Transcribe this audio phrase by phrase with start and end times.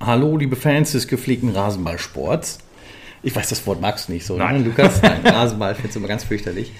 [0.00, 2.58] Hallo, liebe Fans des gepflegten Rasenballsports.
[3.22, 4.62] Ich weiß, das Wort magst du nicht so, Nein.
[4.62, 5.02] ne, Lukas?
[5.02, 6.72] Nein, Rasenball findest du immer ganz fürchterlich.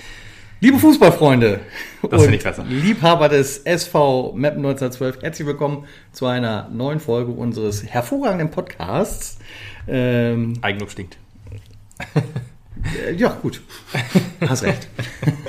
[0.60, 1.60] Liebe Fußballfreunde
[2.08, 2.64] das und ich besser.
[2.64, 9.38] Liebhaber des SV Mappen 1912, herzlich willkommen zu einer neuen Folge unseres hervorragenden Podcasts.
[9.86, 11.18] Ähm, Eigenlob stinkt.
[13.06, 13.60] Äh, ja, gut.
[14.40, 14.88] Hast recht.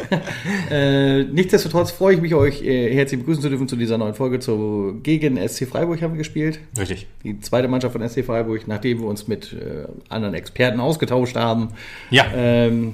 [0.71, 4.39] äh, nichtsdestotrotz freue ich mich, euch äh, herzlich begrüßen zu dürfen zu dieser neuen Folge.
[4.39, 6.59] Zu, gegen SC Freiburg haben wir gespielt.
[6.77, 7.07] Richtig.
[7.23, 11.69] Die zweite Mannschaft von SC Freiburg, nachdem wir uns mit äh, anderen Experten ausgetauscht haben.
[12.09, 12.25] Ja.
[12.33, 12.93] Ähm,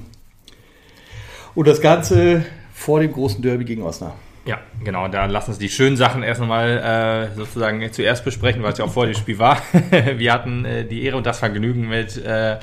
[1.55, 4.17] und das Ganze vor dem großen Derby gegen Osnabrück.
[4.45, 5.07] Ja, genau.
[5.07, 8.85] Da lassen uns die schönen Sachen erst nochmal äh, sozusagen zuerst besprechen, weil es ja
[8.85, 9.61] auch vor dem Spiel war.
[10.15, 12.57] wir hatten äh, die Ehre und das Vergnügen mit äh,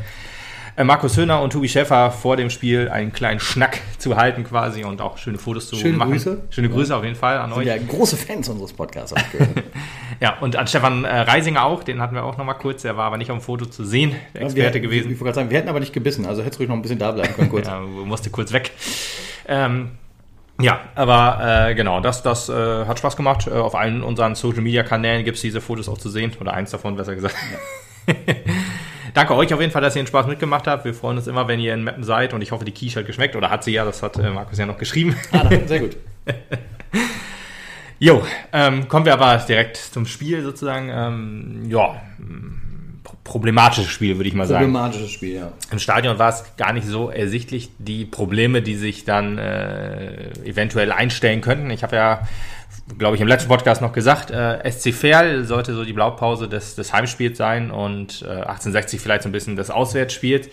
[0.84, 5.00] Markus Höhner und Tobi Schäfer vor dem Spiel einen kleinen Schnack zu halten quasi und
[5.00, 6.12] auch schöne Fotos zu schöne machen.
[6.12, 6.42] Grüße.
[6.50, 6.98] Schöne Grüße ja.
[6.98, 7.66] auf jeden Fall an Sind euch.
[7.66, 9.14] Ja, große Fans unseres Podcasts.
[10.20, 13.06] ja, und an Stefan äh, Reisinger auch, den hatten wir auch nochmal kurz, der war
[13.06, 15.06] aber nicht auf dem Foto zu sehen, der Experte wir, gewesen.
[15.06, 16.76] Ich, ich wollte gerade sagen, wir hätten aber nicht gebissen, also hättest du ruhig noch
[16.76, 17.66] ein bisschen da bleiben können kurz.
[17.66, 18.72] ja, musste kurz weg.
[19.48, 19.92] Ähm,
[20.60, 23.46] ja, aber äh, genau, das, das äh, hat Spaß gemacht.
[23.46, 26.32] Äh, auf allen unseren Social Media Kanälen gibt es diese Fotos auch zu sehen.
[26.40, 27.34] Oder eins davon, besser gesagt.
[28.06, 28.14] Ja.
[29.16, 30.84] Danke euch auf jeden Fall, dass ihr den Spaß mitgemacht habt.
[30.84, 33.06] Wir freuen uns immer, wenn ihr in Mappen seid und ich hoffe, die Quiche hat
[33.06, 35.16] geschmeckt oder hat sie ja, das hat äh, Markus ja noch geschrieben.
[35.32, 35.96] Ah, sehr gut.
[37.98, 38.22] jo,
[38.52, 40.90] ähm, kommen wir aber direkt zum Spiel sozusagen.
[40.92, 41.98] Ähm, ja,
[43.24, 44.66] problematisches Spiel, würde ich mal sagen.
[44.66, 45.52] Problematisches Spiel, ja.
[45.70, 50.92] Im Stadion war es gar nicht so ersichtlich, die Probleme, die sich dann äh, eventuell
[50.92, 51.70] einstellen könnten.
[51.70, 52.28] Ich habe ja
[52.98, 56.76] glaube ich, im letzten Podcast noch gesagt, äh, SC Verl sollte so die Blaupause des,
[56.76, 60.48] des Heimspiels sein und äh, 1860 vielleicht so ein bisschen des Auswärtsspiels.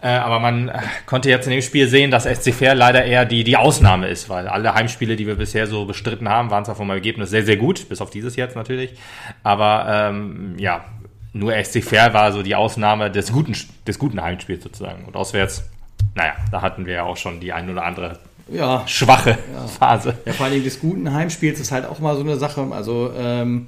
[0.00, 3.24] Äh, aber man äh, konnte jetzt in dem Spiel sehen, dass SC Verl leider eher
[3.24, 6.74] die, die Ausnahme ist, weil alle Heimspiele, die wir bisher so bestritten haben, waren zwar
[6.74, 8.94] vom Ergebnis sehr, sehr gut, bis auf dieses jetzt natürlich.
[9.44, 10.84] Aber ähm, ja,
[11.32, 13.54] nur SC Verl war so die Ausnahme des guten,
[13.86, 15.04] des guten Heimspiels sozusagen.
[15.04, 15.70] Und auswärts,
[16.14, 18.82] naja, da hatten wir ja auch schon die ein oder andere ja.
[18.86, 19.66] schwache ja.
[19.66, 20.18] Phase.
[20.24, 22.66] Ja, vor allem des guten Heimspiels ist halt auch mal so eine Sache.
[22.70, 23.66] Also ähm,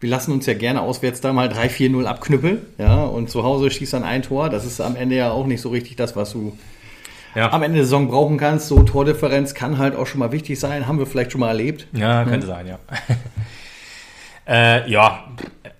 [0.00, 2.58] wir lassen uns ja gerne auswärts da mal 3-4-0 abknüppeln.
[2.78, 4.48] Ja, und zu Hause schießt dann ein Tor.
[4.50, 6.56] Das ist am Ende ja auch nicht so richtig das, was du
[7.34, 7.52] ja.
[7.52, 8.68] am Ende der Saison brauchen kannst.
[8.68, 10.86] So Tordifferenz kann halt auch schon mal wichtig sein.
[10.86, 11.86] Haben wir vielleicht schon mal erlebt.
[11.92, 12.54] Ja, könnte hm.
[12.54, 12.78] sein, ja.
[14.48, 15.24] Äh, ja,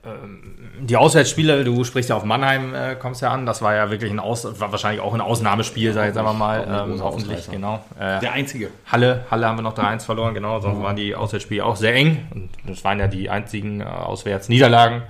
[0.04, 0.48] ähm,
[0.80, 4.10] die Auswärtsspiele, du sprichst ja auf Mannheim, äh, kommst ja an, das war ja wirklich
[4.10, 7.84] ein Aus, wahrscheinlich auch ein Ausnahmespiel, sag ich sagen wir mal, ähm, hoffentlich, genau.
[7.98, 8.70] Äh, Der einzige.
[8.86, 10.82] Halle, Halle haben wir noch 3-1 verloren, genau, sonst mhm.
[10.82, 15.02] waren die Auswärtsspiele auch sehr eng und das waren ja die einzigen äh, Auswärtsniederlagen.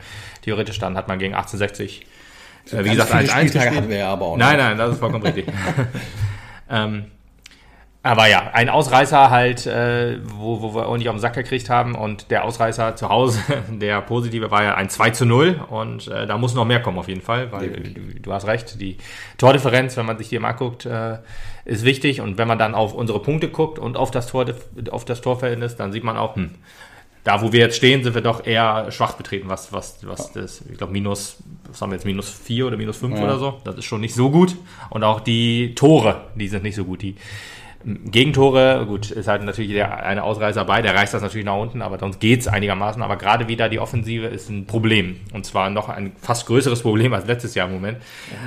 [0.42, 2.06] Theoretisch dann hat man gegen 1860,
[2.72, 5.46] äh, wie gesagt, 1-1 hatten wir ja aber auch Nein, nein, das ist vollkommen richtig.
[6.70, 7.06] ähm,
[8.02, 11.68] aber ja, ein Ausreißer halt, äh, wo, wo wir auch nicht auf den Sack gekriegt
[11.68, 11.96] haben.
[11.96, 15.60] Und der Ausreißer zu Hause, der positive, war ja ein 2 zu 0.
[15.68, 18.80] Und äh, da muss noch mehr kommen auf jeden Fall, weil du, du, hast recht,
[18.80, 18.98] die
[19.36, 21.18] Tordifferenz, wenn man sich die mal anguckt, äh,
[21.64, 22.20] ist wichtig.
[22.20, 24.46] Und wenn man dann auf unsere Punkte guckt und auf das, Tor,
[24.90, 26.50] auf das Torverhältnis, dann sieht man auch, hm,
[27.24, 30.62] da wo wir jetzt stehen, sind wir doch eher schwach betreten, was, was, was das,
[30.70, 31.38] ich glaube, minus,
[31.68, 33.24] was haben wir jetzt, minus 4 oder minus 5 ja.
[33.24, 33.60] oder so.
[33.64, 34.56] Das ist schon nicht so gut.
[34.88, 37.02] Und auch die Tore, die sind nicht so gut.
[37.02, 37.16] Die,
[37.84, 41.80] Gegentore, gut, ist halt natürlich der, eine Ausreißer bei, der reißt das natürlich nach unten,
[41.80, 43.00] aber sonst geht es einigermaßen.
[43.02, 45.20] Aber gerade wieder die Offensive ist ein Problem.
[45.32, 47.98] Und zwar noch ein fast größeres Problem als letztes Jahr im Moment.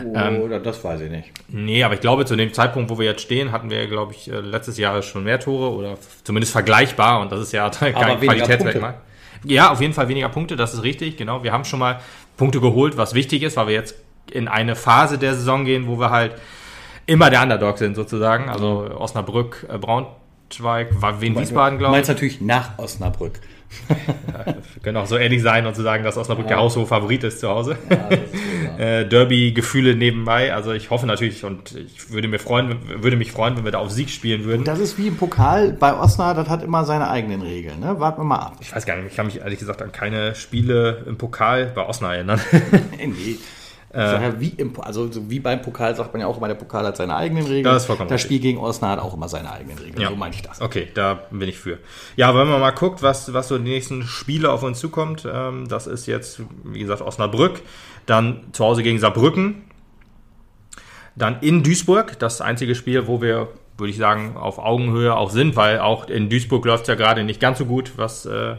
[0.09, 1.31] Oder ähm, das weiß ich nicht.
[1.47, 4.30] Nee, aber ich glaube, zu dem Zeitpunkt, wo wir jetzt stehen, hatten wir, glaube ich,
[4.30, 7.22] äh, letztes Jahr schon mehr Tore oder zumindest vergleichbar.
[7.22, 8.96] Und das ist ja kein Qualitätsmerkmal.
[9.46, 11.16] Ja, auf jeden Fall weniger Punkte, das ist richtig.
[11.16, 12.02] Genau, wir haben schon mal
[12.36, 13.96] Punkte geholt, was wichtig ist, weil wir jetzt
[14.30, 16.36] in eine Phase der Saison gehen, wo wir halt
[17.06, 18.50] immer der Underdog sind sozusagen.
[18.50, 22.02] Also Osnabrück, äh, Braunschweig, war Wien Wiesbaden, glaube ich.
[22.04, 23.40] Du meinst natürlich nach Osnabrück.
[23.90, 26.56] ja, wir können auch so ähnlich sein und zu sagen, dass Osnabrück ja.
[26.56, 27.78] der Haushof-Favorit ist zu Hause.
[27.90, 28.10] Ja,
[28.78, 30.54] äh, Derby-Gefühle nebenbei.
[30.54, 33.80] Also ich hoffe natürlich und ich würde, mir freuen, würde mich freuen, wenn wir da
[33.80, 34.60] auf Sieg spielen würden.
[34.60, 37.80] Und das ist wie im Pokal bei Osnabrück, das hat immer seine eigenen Regeln.
[37.80, 38.00] Ne?
[38.00, 38.58] Warten wir mal ab.
[38.59, 41.88] Ich weiß gar nicht, ich kann mich ehrlich gesagt an keine Spiele im Pokal bei
[41.88, 42.42] Osnabrück erinnern.
[42.97, 43.38] nee.
[43.93, 46.85] Äh, wie im, also so wie beim Pokal sagt man ja auch immer, der Pokal
[46.85, 47.66] hat seine eigenen Regeln.
[47.66, 50.02] Das ist vollkommen Das Spiel gegen Osnabrück hat auch immer seine eigenen Regeln.
[50.02, 50.09] Ja.
[50.09, 50.61] So meine ich das.
[50.61, 51.78] Okay, da bin ich für.
[52.16, 55.67] Ja, wenn man mal guckt, was, was so die nächsten Spiele auf uns zukommt, ähm,
[55.67, 57.61] das ist jetzt, wie gesagt, Osnabrück,
[58.05, 59.64] dann zu Hause gegen Saarbrücken,
[61.17, 65.58] dann in Duisburg, das einzige Spiel, wo wir, würde ich sagen, auf Augenhöhe auch sind,
[65.58, 68.55] weil auch in Duisburg läuft es ja gerade nicht ganz so gut, was äh,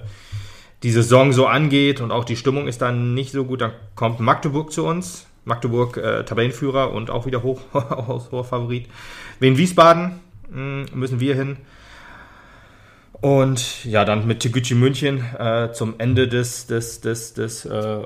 [0.82, 4.20] die Saison so angeht und auch die Stimmung ist dann nicht so gut, dann kommt
[4.20, 5.26] Magdeburg zu uns.
[5.44, 8.86] Magdeburg äh, Tabellenführer und auch wieder hoch, hoher Favorit.
[9.40, 10.20] Wien Wiesbaden
[10.50, 11.56] mh, hm, müssen wir hin.
[13.20, 18.00] Und ja, dann mit Tegucci München äh, zum Ende des, des, des, des äh,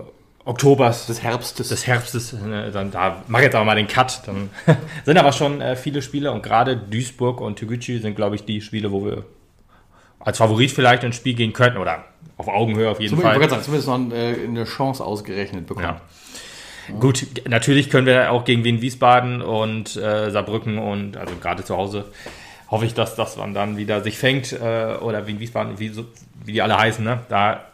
[0.44, 1.06] Oktobers.
[1.06, 1.69] Des Herbstes.
[1.69, 2.34] Des Herbstes.
[2.34, 4.22] Äh, dann da mach jetzt aber mal den Cut.
[4.26, 4.50] Dann
[5.05, 8.61] sind aber schon äh, viele Spiele und gerade Duisburg und Tegucci sind, glaube ich, die
[8.61, 9.25] Spiele, wo wir
[10.20, 12.05] als Favorit vielleicht ins Spiel gehen könnten oder
[12.37, 13.43] auf Augenhöhe auf jeden Zumindest, Fall.
[13.43, 15.87] ich sagen, zumindest noch äh, eine Chance ausgerechnet bekommen.
[15.87, 16.00] Ja.
[17.00, 21.77] Gut, natürlich können wir auch gegen Wien Wiesbaden und äh, Saarbrücken und also gerade zu
[21.77, 22.05] Hause
[22.71, 26.05] hoffe ich, dass das dann wieder sich fängt äh, oder Wien Wiesbaden, wie, so,
[26.44, 27.21] wie die alle heißen, ne?
[27.29, 27.65] Da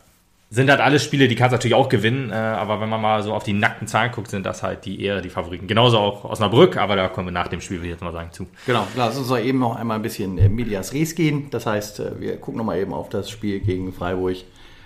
[0.53, 3.23] sind halt alle Spiele, die kannst du natürlich auch gewinnen, äh, aber wenn man mal
[3.23, 5.67] so auf die nackten Zahlen guckt, sind das halt die eher die Favoriten.
[5.67, 8.33] Genauso auch Osnabrück, aber da kommen wir nach dem Spiel, will ich jetzt mal sagen,
[8.33, 8.47] zu.
[8.67, 11.49] Genau, lass uns doch eben noch einmal ein bisschen äh, Medias Res gehen.
[11.51, 14.37] Das heißt, äh, wir gucken noch mal eben auf das Spiel gegen Freiburg.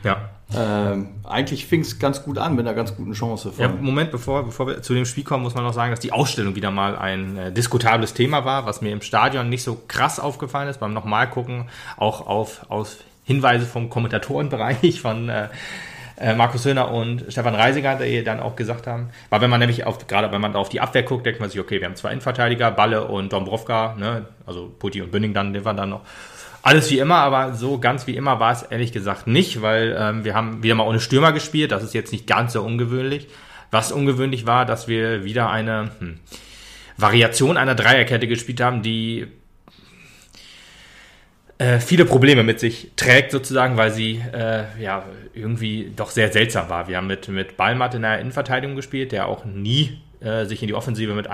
[0.04, 0.30] Ja.
[0.54, 3.52] Ähm, eigentlich fing es ganz gut an mit einer ganz guten Chance.
[3.58, 6.12] Ja, Moment, bevor, bevor wir zu dem Spiel kommen, muss man noch sagen, dass die
[6.12, 10.20] Ausstellung wieder mal ein äh, diskutables Thema war, was mir im Stadion nicht so krass
[10.20, 10.78] aufgefallen ist.
[10.78, 15.48] Beim nochmal gucken, auch auf aus Hinweise vom Kommentatorenbereich von äh,
[16.18, 19.84] äh, Markus Höhner und Stefan Reisiger, die dann auch gesagt haben, weil wenn man nämlich
[19.84, 22.10] auf, gerade wenn man auf die Abwehr guckt, denkt man sich, okay, wir haben zwei
[22.10, 26.00] Innenverteidiger, Balle und Dombrovka, ne, also Putti und Bünding dann, die waren dann noch.
[26.66, 30.24] Alles wie immer, aber so ganz wie immer war es ehrlich gesagt nicht, weil ähm,
[30.24, 31.70] wir haben wieder mal ohne Stürmer gespielt.
[31.70, 33.28] Das ist jetzt nicht ganz so ungewöhnlich.
[33.70, 36.18] Was ungewöhnlich war, dass wir wieder eine hm,
[36.96, 39.28] Variation einer Dreierkette gespielt haben, die
[41.58, 45.04] äh, viele Probleme mit sich trägt sozusagen, weil sie äh, ja
[45.34, 46.88] irgendwie doch sehr seltsam war.
[46.88, 50.66] Wir haben mit, mit Ballmatt in der Innenverteidigung gespielt, der auch nie äh, sich in
[50.66, 51.30] die Offensive mit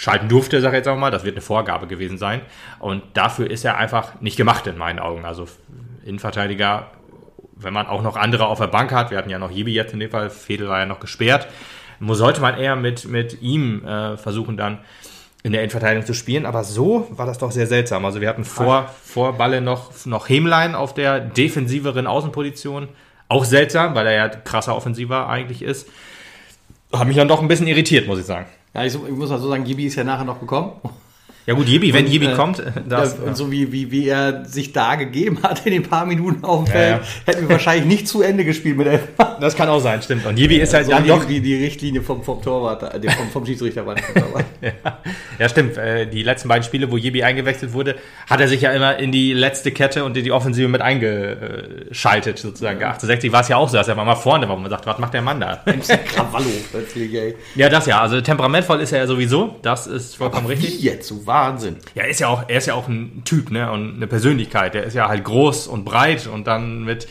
[0.00, 1.10] einschalten durfte, sag ich jetzt auch mal.
[1.10, 2.40] Das wird eine Vorgabe gewesen sein.
[2.78, 5.26] Und dafür ist er einfach nicht gemacht in meinen Augen.
[5.26, 5.46] Also
[6.04, 6.90] Innenverteidiger,
[7.54, 9.92] wenn man auch noch andere auf der Bank hat, wir hatten ja noch Jibi jetzt
[9.92, 11.48] in dem Fall, Fedel war ja noch gesperrt,
[12.00, 14.78] sollte man eher mit, mit ihm äh, versuchen dann
[15.42, 18.04] in der Innenverteidigung zu spielen, aber so war das doch sehr seltsam.
[18.06, 22.88] Also wir hatten vor, vor Balle noch, noch Hemlein auf der defensiveren Außenposition.
[23.28, 25.88] Auch seltsam, weil er ja krasser Offensiver eigentlich ist.
[26.92, 28.46] Hat mich dann doch ein bisschen irritiert, muss ich sagen.
[28.74, 30.72] Ja, ich, ich muss mal so sagen, Gibi ist ja nachher noch gekommen.
[31.46, 34.08] Ja gut, Jibi, wenn Und, Jibi äh, kommt, das, ja, und so wie, wie, wie
[34.08, 37.32] er sich da gegeben hat in den paar Minuten auf dem Ja, Feld, ja.
[37.32, 39.02] hätten wir wahrscheinlich nicht zu Ende gespielt mit elf
[39.40, 40.26] das kann auch sein, stimmt.
[40.26, 43.10] Und Jibi ist halt so dann die, doch die, die Richtlinie vom, vom Torwart, äh,
[43.10, 43.96] vom, vom Schiedsrichter war.
[45.38, 45.78] Ja, stimmt.
[45.78, 47.96] Äh, Die letzten beiden Spiele, wo Jibi eingewechselt wurde,
[48.28, 52.38] hat er sich ja immer in die letzte Kette und in die Offensive mit eingeschaltet,
[52.38, 52.82] sozusagen.
[52.82, 54.98] 68 war es ja auch so, dass er mal vorne war, wo man sagt, was
[54.98, 55.62] macht der Mann da?
[56.06, 57.34] Krawallo plötzlich, ey.
[57.54, 58.00] Ja, das ja.
[58.02, 59.56] Also temperamentvoll ist er ja sowieso.
[59.62, 60.78] Das ist vollkommen Aber richtig.
[60.80, 61.08] Wie jetzt?
[61.08, 61.76] So Wahnsinn.
[61.94, 63.70] Ja, er ist ja auch, er ist ja auch ein Typ, ne?
[63.70, 64.74] Und eine Persönlichkeit.
[64.74, 67.06] Der ist ja halt groß und breit und dann mit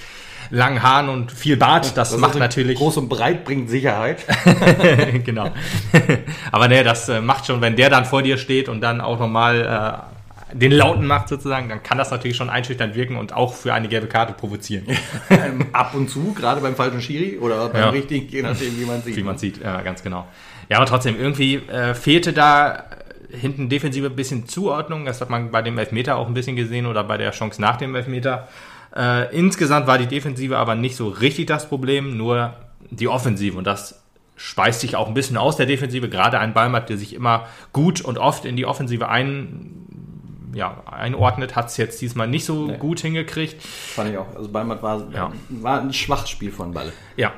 [0.51, 1.95] langen Haaren und viel Bart.
[1.95, 2.77] Das, macht ist natürlich.
[2.77, 4.25] Groß und breit bringt Sicherheit.
[5.25, 5.51] genau.
[6.51, 9.19] Aber ne, das äh, macht schon, wenn der dann vor dir steht und dann auch
[9.19, 10.05] nochmal
[10.51, 13.73] äh, den Lauten macht sozusagen, dann kann das natürlich schon einschüchternd wirken und auch für
[13.73, 14.85] eine gelbe Karte provozieren,
[15.29, 17.89] Ähm, Ab und zu, gerade beim falschen Schiri oder beim Ja.
[17.89, 19.15] richtigen, je nachdem, wie man sieht.
[19.15, 19.61] wie man sieht.
[19.63, 20.27] Ja, ganz genau.
[20.69, 22.85] Ja, aber trotzdem, irgendwie äh, fehlte da
[23.31, 25.05] hinten defensive ein bisschen Zuordnung.
[25.05, 27.77] Das hat man bei dem Elfmeter auch ein bisschen gesehen oder bei der Chance nach
[27.77, 28.47] dem Elfmeter.
[28.95, 32.53] Äh, insgesamt war die Defensive aber nicht so richtig das Problem, nur
[32.89, 33.57] die Offensive.
[33.57, 34.01] Und das
[34.35, 36.09] speist sich auch ein bisschen aus der Defensive.
[36.09, 39.85] Gerade ein Ballmatt, der sich immer gut und oft in die Offensive ein,
[40.55, 42.77] ja, einordnet, hat es jetzt diesmal nicht so Nee.
[42.77, 43.61] gut hingekriegt.
[43.61, 44.35] Fand ich auch.
[44.35, 45.31] Also Ballmatt war, Ja.
[45.49, 46.91] war ein schwaches Spiel von Balle.
[47.17, 47.33] Ja,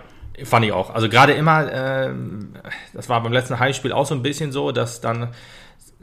[0.45, 0.93] fand ich auch.
[0.95, 2.53] Also gerade immer, ähm,
[2.93, 5.29] das war beim letzten Heimspiel auch so ein bisschen so, dass dann,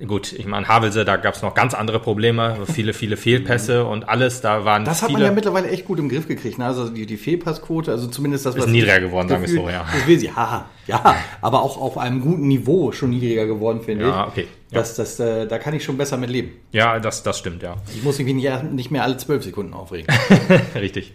[0.06, 4.08] gut, ich meine, Havelse, da gab es noch ganz andere Probleme, viele, viele Fehlpässe und
[4.08, 5.20] alles, da waren Das hat viele...
[5.20, 6.58] man ja mittlerweile echt gut im Griff gekriegt.
[6.58, 6.66] Ne?
[6.66, 9.86] Also die, die Fehlpassquote, also zumindest das, Ist niedriger geworden, sagen wir so, ja.
[9.92, 14.06] Das will sie, haha, ja, aber auch auf einem guten Niveau schon niedriger geworden, finde
[14.06, 14.32] Ja, ich.
[14.32, 14.48] okay.
[14.70, 14.80] Ja.
[14.80, 16.50] Das, das, äh, da kann ich schon besser mit leben.
[16.72, 17.76] ja, das, das stimmt, ja.
[17.94, 20.06] Ich muss mich nicht, nicht mehr alle zwölf Sekunden aufregen.
[20.74, 21.14] Richtig.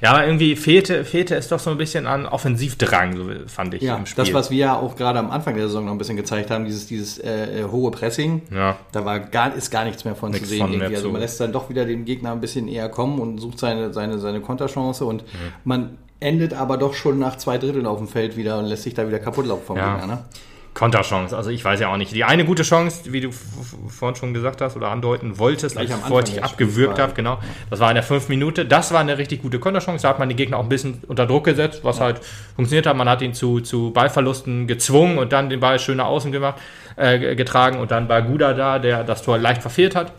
[0.00, 3.82] Ja, aber irgendwie fehlte, fehlte es doch so ein bisschen an Offensivdrang, so fand ich
[3.82, 4.24] Ja, im Spiel.
[4.24, 6.64] das, was wir ja auch gerade am Anfang der Saison noch ein bisschen gezeigt haben,
[6.64, 8.76] dieses, dieses äh, äh, hohe Pressing, Ja.
[8.92, 10.68] da war gar, ist gar nichts mehr von Nichts zu sehen.
[10.80, 10.82] von.
[10.82, 13.92] Also man lässt dann doch wieder den Gegner ein bisschen eher kommen und sucht seine,
[13.92, 15.24] seine, seine Konterchance und
[15.64, 18.94] man endet aber doch schon nach zwei Dritteln auf dem Feld wieder und lässt sich
[18.94, 19.96] da wieder kaputt laufen vom Ja.
[19.96, 20.06] Gegner.
[20.14, 20.24] Ne?
[20.74, 22.14] Konterchance, also ich weiß ja auch nicht.
[22.14, 26.20] Die eine gute Chance, wie du vorhin schon gesagt hast oder andeuten wolltest, am bevor
[26.20, 27.38] ich dich abgewürgt habe, genau.
[27.68, 28.64] Das war in der fünf Minute.
[28.64, 30.02] Das war eine richtig gute Konterchance.
[30.02, 32.20] Da hat man den Gegner auch ein bisschen unter Druck gesetzt, was halt
[32.56, 32.96] funktioniert hat.
[32.96, 36.58] Man hat ihn zu, zu Ballverlusten gezwungen und dann den Ball schön nach außen gemacht,
[36.96, 40.12] äh, getragen und dann war Guda da, der das Tor leicht verfehlt hat.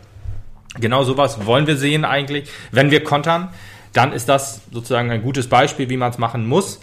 [0.78, 2.48] Genau sowas wollen wir sehen eigentlich.
[2.70, 3.48] Wenn wir kontern,
[3.92, 6.80] dann ist das sozusagen ein gutes Beispiel, wie man es machen muss.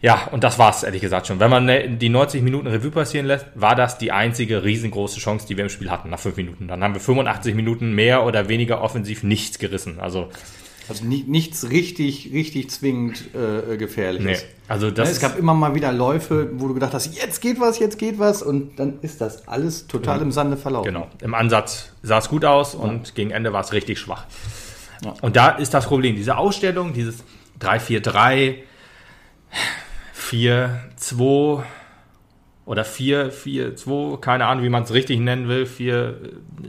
[0.00, 1.40] Ja, und das war's ehrlich gesagt schon.
[1.40, 5.46] Wenn man ne, die 90 Minuten Revue passieren lässt, war das die einzige riesengroße Chance,
[5.48, 6.68] die wir im Spiel hatten nach fünf Minuten.
[6.68, 9.98] Dann haben wir 85 Minuten mehr oder weniger offensiv nichts gerissen.
[9.98, 10.28] Also
[10.88, 14.42] Also ni- nichts richtig, richtig zwingend äh, gefährliches.
[14.44, 17.40] nee, also Ne, das es gab immer mal wieder Läufe, wo du gedacht hast, jetzt
[17.40, 20.86] geht was, jetzt geht was und dann ist das alles total im Sande verlaufen.
[20.94, 21.08] Genau.
[21.22, 24.26] Im Ansatz sah es gut aus und gegen Ende war es richtig schwach.
[25.04, 25.14] Ja.
[25.22, 26.14] Und da ist das Problem.
[26.14, 27.24] Diese Ausstellung, dieses
[27.60, 28.54] 3-4-3,
[30.28, 31.62] 4-2
[32.68, 35.64] oder 4-4-2, keine Ahnung, wie man es richtig nennen will.
[35.64, 36.16] 4,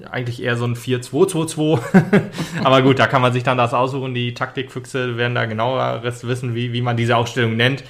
[0.09, 1.79] eigentlich eher so ein 4-2-2-2.
[2.63, 4.13] Aber gut, da kann man sich dann das aussuchen.
[4.13, 7.83] Die Taktikfüchse werden da genaueres wissen, wie, wie man diese Ausstellung nennt.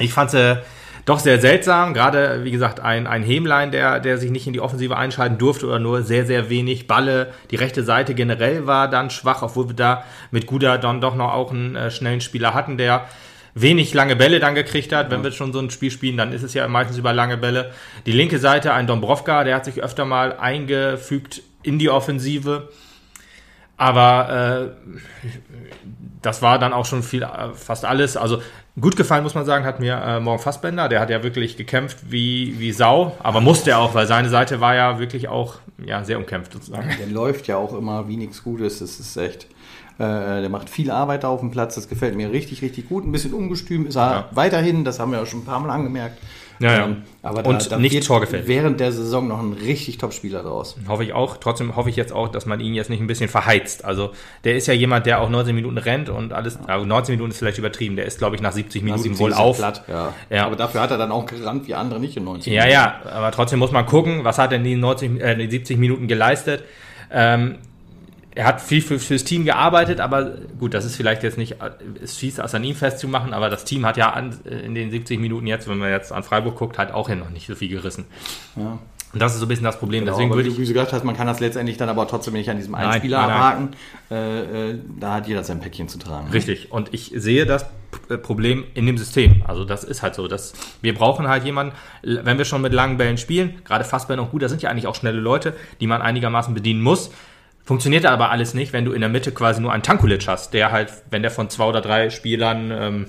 [0.00, 0.60] Ich fand sie
[1.04, 1.94] doch sehr seltsam.
[1.94, 5.66] Gerade, wie gesagt, ein, ein Hämlein, der, der sich nicht in die Offensive einschalten durfte
[5.66, 7.32] oder nur sehr, sehr wenig Balle.
[7.52, 11.32] Die rechte Seite generell war dann schwach, obwohl wir da mit Guda dann doch noch
[11.32, 13.06] auch einen äh, schnellen Spieler hatten, der
[13.54, 15.10] wenig lange Bälle dann gekriegt hat.
[15.10, 17.72] Wenn wir schon so ein Spiel spielen, dann ist es ja meistens über lange Bälle.
[18.06, 22.68] Die linke Seite, ein Dombrovka, der hat sich öfter mal eingefügt in die Offensive.
[23.76, 25.28] Aber äh,
[26.22, 28.16] das war dann auch schon viel, äh, fast alles.
[28.16, 28.40] Also
[28.80, 30.88] gut gefallen, muss man sagen, hat mir äh, Morgen Fassbender.
[30.88, 34.60] Der hat ja wirklich gekämpft wie, wie Sau, aber musste er auch, weil seine Seite
[34.60, 36.88] war ja wirklich auch ja, sehr umkämpft sozusagen.
[36.98, 38.78] Der läuft ja auch immer wie nichts Gutes.
[38.78, 39.48] Das ist echt.
[39.98, 41.76] Äh, der macht viel Arbeit da auf dem Platz.
[41.76, 43.04] Das gefällt mir richtig, richtig gut.
[43.06, 44.28] Ein bisschen ungestüm ist er Ja.
[44.32, 44.84] weiterhin.
[44.84, 46.18] Das haben wir ja schon ein paar Mal angemerkt.
[46.60, 46.84] Ja, ja.
[46.84, 48.46] Ähm, aber Und nicht wird torgefällig.
[48.46, 50.76] während der Saison noch ein richtig Top-Spieler draus.
[50.86, 51.36] Hoffe ich auch.
[51.36, 53.84] Trotzdem hoffe ich jetzt auch, dass man ihn jetzt nicht ein bisschen verheizt.
[53.84, 54.10] Also
[54.44, 56.58] der ist ja jemand, der auch 19 Minuten rennt und alles.
[56.68, 57.96] Also 19 Minuten ist vielleicht übertrieben.
[57.96, 59.56] Der ist, glaube ich, nach 70 Minuten 70 wohl auf.
[59.58, 60.12] Platt, ja.
[60.30, 60.46] Ja.
[60.46, 63.32] Aber dafür hat er dann auch gerannt wie andere nicht in 90 Ja, ja, aber
[63.32, 66.06] trotzdem muss man gucken, was hat er in den, 90, äh, in den 70 Minuten
[66.06, 66.62] geleistet.
[67.10, 67.56] Ähm,
[68.34, 71.56] er hat viel für, fürs Team gearbeitet, aber gut, das ist vielleicht jetzt nicht,
[72.02, 74.90] es schießt das an ihm festzumachen, aber das Team hat ja an, äh, in den
[74.90, 77.54] 70 Minuten jetzt, wenn man jetzt an Freiburg guckt, halt auch ja noch nicht so
[77.54, 78.06] viel gerissen.
[78.56, 78.78] Ja.
[79.14, 80.04] Und das ist so ein bisschen das Problem.
[80.04, 82.08] Genau, Deswegen würde wie ich, wie du gesagt hast, man kann das letztendlich dann aber
[82.08, 83.68] trotzdem nicht an diesem einen Nein, Spieler abhaken.
[84.10, 86.30] Äh, äh, da hat jeder sein Päckchen zu tragen.
[86.30, 86.72] Richtig.
[86.72, 87.64] Und ich sehe das
[88.08, 89.44] äh, Problem in dem System.
[89.46, 90.26] Also das ist halt so.
[90.26, 94.32] Dass wir brauchen halt jemanden, wenn wir schon mit langen Bällen spielen, gerade Fassbälle noch
[94.32, 97.12] gut, das sind ja eigentlich auch schnelle Leute, die man einigermaßen bedienen muss.
[97.64, 100.70] Funktioniert aber alles nicht, wenn du in der Mitte quasi nur einen Tankulic hast, der
[100.70, 103.06] halt, wenn der von zwei oder drei Spielern ähm,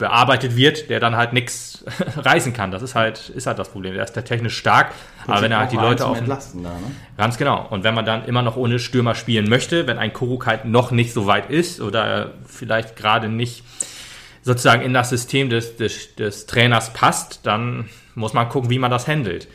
[0.00, 1.84] bearbeitet wird, der dann halt nichts
[2.16, 2.70] reißen kann.
[2.70, 3.94] Das ist halt, ist halt das Problem.
[3.94, 4.92] Der ist der technisch stark,
[5.26, 6.90] aber wenn er halt die Auch Leute zum auf Entlasten da, ne?
[7.18, 7.66] Ganz genau.
[7.68, 10.90] Und wenn man dann immer noch ohne Stürmer spielen möchte, wenn ein Kuruk halt noch
[10.90, 13.62] nicht so weit ist oder vielleicht gerade nicht
[14.42, 18.90] sozusagen in das System des, des, des Trainers passt, dann muss man gucken, wie man
[18.90, 19.48] das handelt.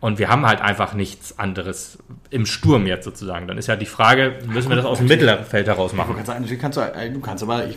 [0.00, 1.98] Und wir haben halt einfach nichts anderes
[2.30, 3.46] im Sturm jetzt sozusagen.
[3.46, 6.14] Dann ist ja die Frage, müssen wir das aus dem Mittelfeld heraus Du machen?
[6.16, 7.76] kannst, natürlich kannst du, äh, du kannst aber, ich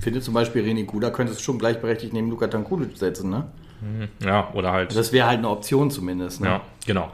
[0.00, 3.46] finde zum Beispiel René Guda könntest du schon gleichberechtigt neben Luka Tankulic setzen, ne?
[4.24, 4.94] Ja, oder halt.
[4.96, 6.46] Das wäre halt eine Option zumindest, ne?
[6.46, 7.10] Ja, genau.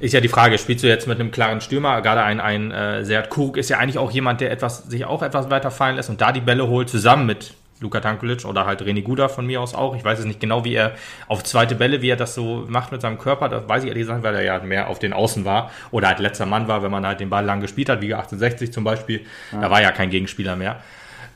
[0.00, 2.00] Ist ja die Frage, spielst du jetzt mit einem klaren Stürmer?
[2.02, 5.22] Gerade ein, ein äh, Seat Krug ist ja eigentlich auch jemand, der etwas, sich auch
[5.22, 8.82] etwas weiter fallen lässt und da die Bälle holt, zusammen mit Luka Tankulic oder halt
[8.82, 9.94] René Guda von mir aus auch.
[9.96, 10.92] Ich weiß es nicht genau, wie er
[11.26, 13.48] auf zweite Bälle, wie er das so macht mit seinem Körper.
[13.48, 16.18] Das weiß ich ehrlich gesagt, weil er ja mehr auf den Außen war oder halt
[16.18, 19.24] letzter Mann war, wenn man halt den Ball lang gespielt hat, wie 1860 zum Beispiel.
[19.52, 20.80] Da war ja kein Gegenspieler mehr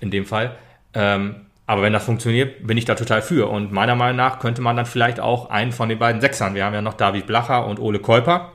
[0.01, 0.57] in dem Fall.
[0.95, 3.49] Ähm, aber wenn das funktioniert, bin ich da total für.
[3.49, 6.65] Und meiner Meinung nach könnte man dann vielleicht auch einen von den beiden Sechsern, wir
[6.65, 8.52] haben ja noch David Blacher und Ole Käuper,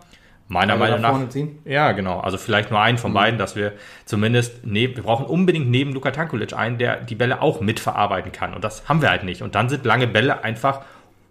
[0.47, 1.35] meiner Alle Meinung nach?
[1.65, 2.19] Ja, genau.
[2.19, 3.73] Also vielleicht nur einen von beiden, dass wir
[4.05, 8.53] zumindest neben, wir brauchen unbedingt neben Luka Tankulic einen, der die Bälle auch mitverarbeiten kann.
[8.53, 9.41] Und das haben wir halt nicht.
[9.41, 10.81] Und dann sind lange Bälle einfach,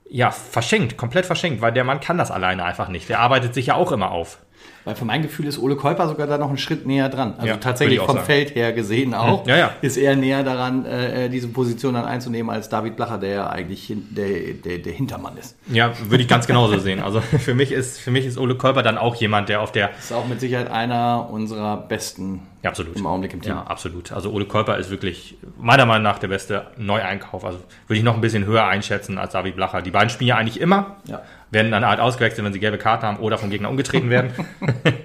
[0.08, 3.08] ja, verschenkt, komplett verschenkt, weil der Mann kann das alleine einfach nicht.
[3.08, 4.38] Der arbeitet sich ja auch immer auf.
[4.84, 7.34] Weil von meinem Gefühl ist Ole Käuper sogar da noch einen Schritt näher dran.
[7.36, 8.24] Also Ja, tatsächlich vom sagen.
[8.26, 9.70] Feld her gesehen auch, Ja, ja.
[9.82, 13.92] ist er näher daran, äh, diese Position dann einzunehmen als David Blacher, der ja eigentlich
[14.10, 15.56] der, der, der Hintermann ist.
[15.66, 17.00] Ja, würde ich ganz genauso sehen.
[17.00, 19.90] Also für mich ist, für mich ist Ole Käuper dann auch jemand, der auf der
[19.98, 22.96] Ist auch mit Sicherheit einer unserer besten Ja, absolut.
[22.96, 23.52] im Augenblick im Team.
[23.54, 24.12] Ja, absolut.
[24.12, 27.44] Also Ole Käuper ist wirklich meiner Meinung nach der beste Neueinkauf.
[27.44, 27.58] Also
[27.88, 29.82] würde ich noch ein bisschen höher einschätzen als David Blacher.
[29.82, 31.22] Die beiden spielen ja eigentlich immer, Ja.
[31.50, 34.32] Werden dann halt ausgewechselt, wenn sie gelbe Karte haben oder vom Gegner umgetreten werden.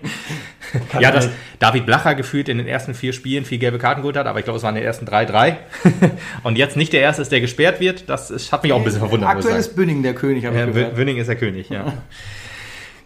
[0.99, 1.29] ja, dass
[1.59, 4.45] David Blacher gefühlt in den ersten vier Spielen vier gelbe Karten geholt hat, aber ich
[4.45, 5.59] glaube, es waren die ersten drei, drei.
[6.43, 8.83] Und jetzt nicht der erste ist, der gesperrt wird, das ist, hat mich auch ein
[8.83, 9.29] bisschen verwundert.
[9.29, 10.97] ich Aktuell ist Bünning der König, habe ich Ja, gehört.
[10.97, 11.93] Wünning ist der König, ja.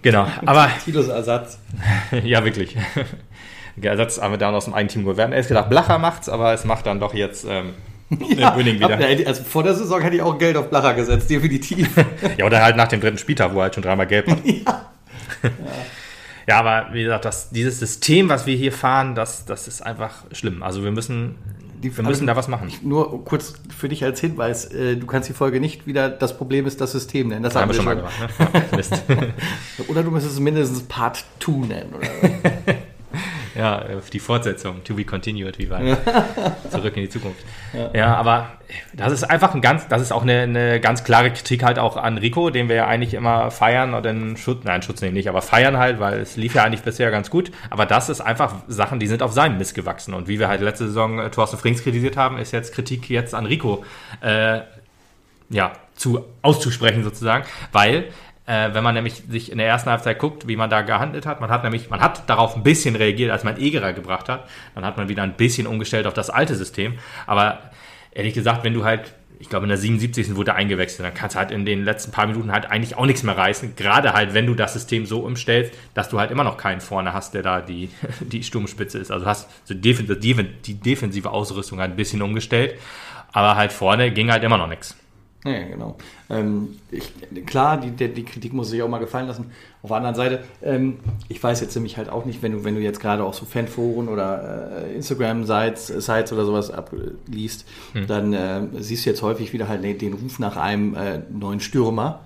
[0.01, 1.59] Genau, aber Tilos Ersatz.
[2.23, 2.77] ja, wirklich.
[3.75, 5.17] Der Ersatz haben wir dann aus dem eigenen Team geholt.
[5.17, 7.73] Wir hatten erst gedacht, Blacher macht's, aber es macht dann doch jetzt ähm,
[8.37, 8.99] Ja, Wünning wieder.
[8.99, 11.89] ja, also vor der Saison hätte ich auch Geld auf Blacher gesetzt, definitiv.
[12.37, 14.39] Ja, oder halt nach dem dritten Spieltag, wo er halt schon dreimal gelb hat.
[16.47, 16.59] Ja.
[16.59, 20.61] aber wie gesagt, das, dieses System, was wir hier fahren, das, das ist einfach schlimm.
[20.61, 21.35] Also wir müssen
[21.81, 22.71] wir müssen da was machen.
[22.83, 26.67] Nur kurz für dich als Hinweis, äh, du kannst die Folge nicht wieder das Problem
[26.67, 27.41] ist das System nennen.
[27.43, 28.13] Das haben, wir schon mal gemacht.
[28.71, 29.33] Ne?
[29.87, 31.93] oder du müsstest es mindestens Part 2 nennen.
[31.95, 32.75] Oder?
[33.55, 35.79] Ja, die Fortsetzung, to be continued, wie war
[36.69, 37.39] Zurück in die Zukunft.
[37.73, 37.89] Ja.
[37.93, 38.15] ja.
[38.15, 38.51] aber
[38.93, 41.95] das ist einfach ein ganz, das ist auch eine, eine, ganz klare Kritik halt auch
[41.95, 45.29] an Rico, den wir ja eigentlich immer feiern und in Schutz, nein, Schutz nehmen nicht,
[45.29, 47.51] aber feiern halt, weil es lief ja eigentlich bisher ganz gut.
[47.69, 50.13] Aber das ist einfach Sachen, die sind auf seinem Mist gewachsen.
[50.13, 53.33] Und wie wir halt letzte Saison äh, Thorsten Frings kritisiert haben, ist jetzt Kritik jetzt
[53.33, 53.85] an Rico,
[54.21, 54.61] äh,
[55.49, 58.09] ja, zu auszusprechen sozusagen, weil
[58.45, 61.41] äh, wenn man nämlich sich in der ersten Halbzeit guckt, wie man da gehandelt hat.
[61.41, 64.47] Man hat nämlich, man hat darauf ein bisschen reagiert, als man Egerer gebracht hat.
[64.75, 66.95] Dann hat man wieder ein bisschen umgestellt auf das alte System.
[67.25, 67.59] Aber
[68.11, 70.35] ehrlich gesagt, wenn du halt, ich glaube in der 77.
[70.35, 73.23] wurde eingewechselt, dann kannst du halt in den letzten paar Minuten halt eigentlich auch nichts
[73.23, 73.75] mehr reißen.
[73.75, 77.13] Gerade halt, wenn du das System so umstellst, dass du halt immer noch keinen vorne
[77.13, 79.11] hast, der da die, die Sturmspitze ist.
[79.11, 82.79] Also hast so die, die defensive Ausrüstung halt ein bisschen umgestellt.
[83.31, 84.95] Aber halt vorne ging halt immer noch nichts.
[85.45, 85.95] Ja, genau.
[86.29, 87.11] Ähm, ich,
[87.45, 89.51] klar, die, die, die, Kritik muss sich auch mal gefallen lassen.
[89.83, 90.97] Auf der anderen Seite, ähm,
[91.29, 93.45] ich weiß jetzt nämlich halt auch nicht, wenn du, wenn du jetzt gerade auch so
[93.45, 98.07] Fanforen oder äh, Instagram-Sites Sites oder sowas abliest, hm.
[98.07, 102.21] dann äh, siehst du jetzt häufig wieder halt den Ruf nach einem äh, neuen Stürmer.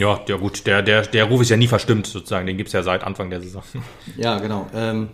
[0.00, 2.72] Ja, ja gut, der, der, der Ruf ist ja nie verstimmt sozusagen, den gibt es
[2.72, 3.62] ja seit Anfang der Saison.
[4.16, 4.66] Ja, genau.
[4.74, 5.08] Ähm,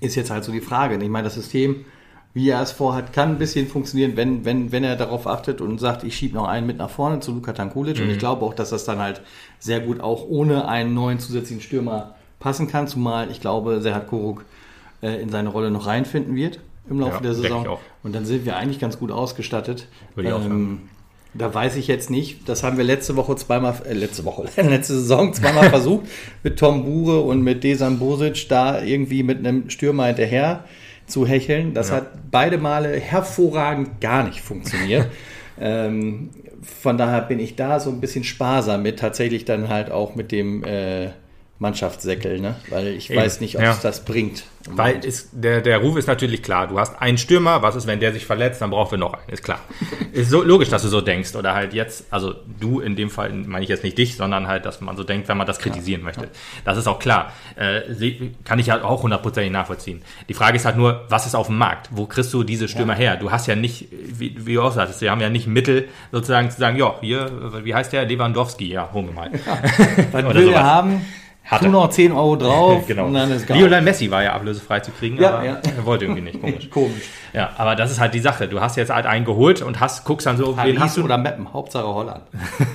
[0.00, 0.96] ist jetzt halt so die Frage.
[1.02, 1.84] Ich meine, das System
[2.32, 5.78] wie er es vorhat, kann ein bisschen funktionieren, wenn, wenn, wenn er darauf achtet und
[5.78, 7.98] sagt, ich schiebe noch einen mit nach vorne zu Luka Tankulic.
[7.98, 8.04] Mhm.
[8.04, 9.20] Und ich glaube auch, dass das dann halt
[9.58, 14.44] sehr gut auch ohne einen neuen zusätzlichen Stürmer passen kann, zumal ich glaube, Serhat Koruk
[15.02, 17.78] äh, in seine Rolle noch reinfinden wird im Laufe ja, der Saison.
[18.02, 19.86] Und dann sind wir eigentlich ganz gut ausgestattet.
[20.16, 20.82] Ähm,
[21.34, 22.48] da weiß ich jetzt nicht.
[22.48, 26.06] Das haben wir letzte Woche zweimal, äh, letzte Woche, letzte Saison zweimal versucht
[26.42, 30.64] mit Tom Bure und mit Desan Bosic da irgendwie mit einem Stürmer hinterher
[31.10, 31.74] zu hecheln.
[31.74, 31.96] Das ja.
[31.96, 35.08] hat beide Male hervorragend gar nicht funktioniert.
[35.60, 36.30] ähm,
[36.62, 40.32] von daher bin ich da so ein bisschen sparsam mit, tatsächlich dann halt auch mit
[40.32, 41.10] dem äh,
[41.60, 42.56] Mannschaftssäckel, ne?
[42.70, 43.20] weil ich Eben.
[43.20, 43.72] weiß nicht, ob ja.
[43.72, 44.44] es das bringt.
[44.66, 46.66] Weil ist, der, der Ruf ist natürlich klar.
[46.66, 49.28] Du hast einen Stürmer, was ist, wenn der sich verletzt, dann brauchen wir noch einen,
[49.28, 49.60] ist klar.
[50.12, 51.36] ist so logisch, dass du so denkst.
[51.36, 54.64] Oder halt jetzt, also du in dem Fall, meine ich jetzt nicht dich, sondern halt,
[54.64, 56.06] dass man so denkt, wenn man das kritisieren ja.
[56.06, 56.28] möchte.
[56.64, 57.30] Das ist auch klar.
[57.56, 57.82] Äh,
[58.44, 60.00] kann ich halt auch hundertprozentig nachvollziehen.
[60.30, 61.90] Die Frage ist halt nur, was ist auf dem Markt?
[61.90, 63.00] Wo kriegst du diese Stürmer ja.
[63.00, 63.16] her?
[63.16, 66.50] Du hast ja nicht, wie, wie du auch sagtest, wir haben ja nicht Mittel, sozusagen
[66.50, 67.30] zu sagen, ja, hier,
[67.64, 68.06] wie heißt der?
[68.06, 69.30] Lewandowski, ja, holen wir mal.
[69.32, 69.62] Ja.
[70.24, 71.02] Was will er haben?
[71.50, 71.64] Hatte.
[71.64, 73.06] Tu noch 10 Euro drauf genau.
[73.06, 75.60] und dann ist gar Lionel Messi war ja ablösefrei zu kriegen, ja, aber ja.
[75.76, 76.40] er wollte irgendwie nicht.
[76.40, 76.70] Komisch.
[76.70, 77.02] Komisch.
[77.32, 78.46] Ja, aber das ist halt die Sache.
[78.46, 81.02] Du hast jetzt halt einen geholt und hast, guckst dann so, Paris wen hast du?
[81.02, 82.22] oder Meppen, Hauptsache Holland.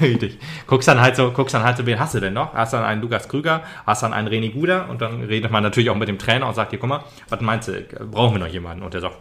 [0.02, 0.40] Richtig.
[0.68, 2.54] Guckst dann halt so, guckst dann halt so, wen hast du denn noch?
[2.54, 5.90] Hast dann einen Lukas Krüger, hast dann einen René Guder und dann redet man natürlich
[5.90, 8.52] auch mit dem Trainer und sagt dir, guck mal, was meinst du, brauchen wir noch
[8.52, 8.84] jemanden?
[8.84, 9.16] Und der sagt,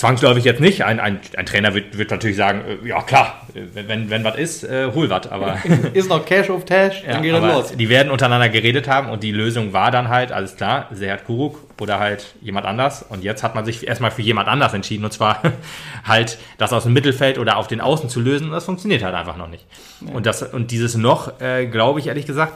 [0.00, 0.82] Zwangsläufig jetzt nicht.
[0.82, 4.64] Ein, ein, ein Trainer wird, wird natürlich sagen, äh, ja klar, wenn, wenn was ist,
[4.64, 5.26] äh, hol was.
[5.26, 5.58] Aber
[5.92, 7.76] ist noch Cash auf Tash, dann ja, geht es los.
[7.76, 11.60] Die werden untereinander geredet haben und die Lösung war dann halt, alles klar, Sehat Kuruk
[11.78, 13.02] oder halt jemand anders.
[13.02, 15.42] Und jetzt hat man sich erstmal für jemand anders entschieden und zwar
[16.04, 18.46] halt das aus dem Mittelfeld oder auf den Außen zu lösen.
[18.46, 19.66] Und das funktioniert halt einfach noch nicht.
[20.00, 20.14] Ja.
[20.14, 22.54] Und, das, und dieses noch, äh, glaube ich ehrlich gesagt,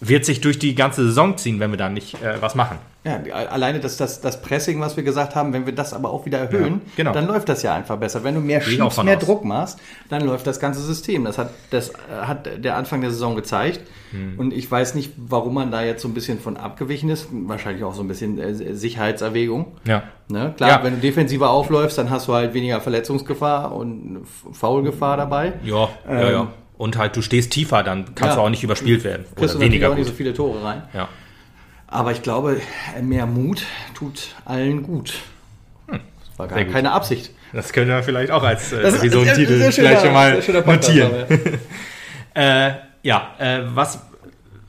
[0.00, 2.78] wird sich durch die ganze Saison ziehen, wenn wir da nicht äh, was machen.
[3.06, 6.26] Ja, alleine das, das, das Pressing, was wir gesagt haben, wenn wir das aber auch
[6.26, 7.12] wieder erhöhen, ja, genau.
[7.12, 8.24] dann läuft das ja einfach besser.
[8.24, 9.24] Wenn du mehr schiebst, mehr aus.
[9.24, 9.78] Druck machst,
[10.08, 11.24] dann läuft das ganze System.
[11.24, 13.82] Das hat, das hat der Anfang der Saison gezeigt.
[14.10, 14.38] Hm.
[14.38, 17.28] Und ich weiß nicht, warum man da jetzt so ein bisschen von abgewichen ist.
[17.30, 19.76] Wahrscheinlich auch so ein bisschen äh, Sicherheitserwägung.
[19.84, 20.02] Ja.
[20.28, 20.54] Ne?
[20.56, 20.82] Klar, ja.
[20.82, 25.52] wenn du defensiver aufläufst, dann hast du halt weniger Verletzungsgefahr und Foulgefahr dabei.
[25.62, 26.48] Ja, ähm, ja, ja.
[26.78, 28.34] Und halt, du stehst tiefer, dann kannst ja.
[28.36, 29.24] du auch nicht überspielt werden.
[29.34, 30.82] Kriegst oder du weniger auch nicht so viele Tore rein.
[30.92, 31.08] Ja.
[31.86, 32.60] Aber ich glaube,
[33.00, 33.62] mehr Mut
[33.94, 35.14] tut allen gut.
[35.88, 36.00] Hm.
[36.28, 36.96] Das war gar Sehr keine gut.
[36.96, 37.30] Absicht.
[37.52, 41.12] Das können wir vielleicht auch als äh, Episodentitel vielleicht schon mal notieren.
[42.34, 44.00] äh, ja, äh, was,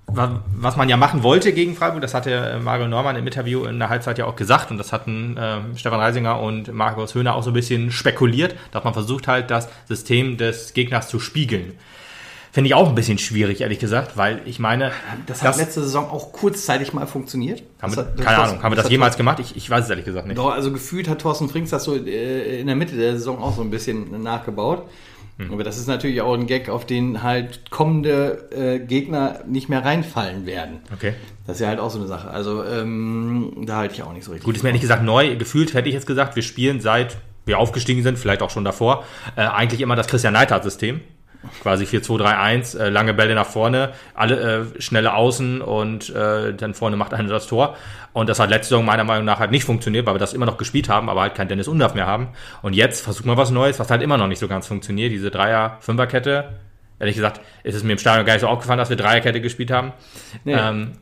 [0.07, 3.77] was man ja machen wollte gegen Freiburg, das hatte äh, Mario Norman im Interview in
[3.77, 7.43] der Halbzeit ja auch gesagt und das hatten äh, Stefan Reisinger und Markus Höhner auch
[7.43, 11.73] so ein bisschen spekuliert, dass man versucht halt das System des Gegners zu spiegeln.
[12.53, 14.91] Finde ich auch ein bisschen schwierig, ehrlich gesagt, weil ich meine.
[15.27, 17.61] Das hat das, letzte Saison auch kurzzeitig mal funktioniert.
[17.81, 19.39] Haben wir, keine Ahnung, haben wir das, das jemals gemacht?
[19.39, 20.37] Ich, ich weiß es ehrlich gesagt nicht.
[20.37, 23.55] Doch, also gefühlt hat Thorsten Frings das so äh, in der Mitte der Saison auch
[23.55, 24.89] so ein bisschen nachgebaut.
[25.37, 25.53] Hm.
[25.53, 29.85] Aber das ist natürlich auch ein Gag, auf den halt kommende äh, Gegner nicht mehr
[29.85, 30.79] reinfallen werden.
[30.93, 31.13] Okay.
[31.45, 32.29] Das ist ja halt auch so eine Sache.
[32.29, 34.45] Also ähm, da halte ich auch nicht so richtig.
[34.45, 35.35] Gut, ist mir ehrlich gesagt neu.
[35.35, 39.05] Gefühlt hätte ich jetzt gesagt, wir spielen seit wir aufgestiegen sind, vielleicht auch schon davor,
[39.35, 40.99] äh, eigentlich immer das Christian Neidhardt-System
[41.61, 46.97] Quasi 4-2-3-1, äh, lange Bälle nach vorne, alle äh, schnelle Außen und äh, dann vorne
[46.97, 47.75] macht einer das Tor.
[48.13, 50.45] Und das hat letzte Saison meiner Meinung nach halt nicht funktioniert, weil wir das immer
[50.45, 52.29] noch gespielt haben, aber halt kein Dennis Undaff mehr haben.
[52.63, 55.11] Und jetzt versuchen wir was Neues, was halt immer noch nicht so ganz funktioniert.
[55.11, 56.49] Diese Dreier-Fünfer-Kette.
[56.99, 59.69] Ehrlich gesagt, ist es mir im Stadion gar nicht so aufgefallen, dass wir Dreierkette gespielt
[59.69, 59.93] haben.
[60.43, 60.55] Nee.
[60.55, 60.93] Ähm,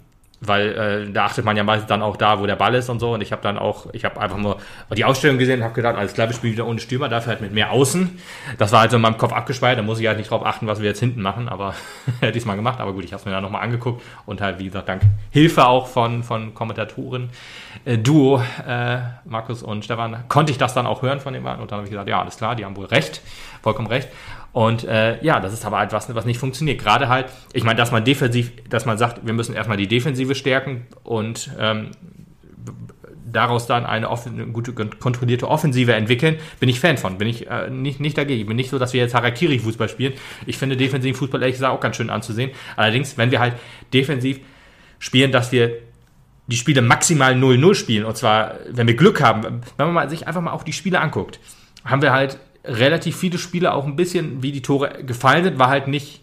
[0.41, 2.99] weil äh, da achtet man ja meistens dann auch da, wo der Ball ist und
[2.99, 3.13] so.
[3.13, 4.57] Und ich habe dann auch, ich habe einfach nur
[4.95, 7.41] die Ausstellung gesehen und habe gedacht, alles klar, wir spielen wieder ohne Stürmer, dafür halt
[7.41, 8.19] mit mehr Außen.
[8.57, 10.67] Das war halt so in meinem Kopf abgespeichert, da muss ich halt nicht drauf achten,
[10.67, 11.73] was wir jetzt hinten machen, aber
[12.19, 12.79] hätte ich mal gemacht.
[12.79, 15.67] Aber gut, ich habe es mir dann nochmal angeguckt und halt, wie gesagt, dank Hilfe
[15.67, 17.29] auch von, von Kommentatoren,
[17.85, 21.59] äh, Duo, äh, Markus und Stefan, konnte ich das dann auch hören von dem Mann.
[21.59, 23.21] Und dann habe ich gesagt, ja, alles klar, die haben wohl recht,
[23.61, 24.09] vollkommen recht.
[24.55, 26.79] Und äh, ja, das ist aber etwas, was nicht funktioniert.
[26.79, 30.33] Gerade halt, ich meine, dass man defensiv, dass man sagt, wir müssen erstmal die Defensive
[30.33, 31.91] stärken und ähm,
[33.25, 37.17] daraus dann eine, eine, gute, kontrollierte Offensive entwickeln, bin ich Fan von.
[37.17, 38.39] Bin ich äh, nicht, nicht dagegen.
[38.39, 40.13] Ich bin nicht so, dass wir jetzt Harakiri-Fußball spielen.
[40.45, 42.51] Ich finde defensiven Fußball ehrlich gesagt auch ganz schön anzusehen.
[42.77, 43.55] Allerdings, wenn wir halt
[43.93, 44.39] defensiv
[44.99, 45.79] spielen, dass wir
[46.47, 50.39] die Spiele maximal 0-0 spielen, und zwar, wenn wir Glück haben, wenn man sich einfach
[50.39, 51.41] mal auch die Spiele anguckt,
[51.83, 55.69] haben wir halt relativ viele Spiele auch ein bisschen, wie die Tore gefallen sind, war
[55.69, 56.21] halt nicht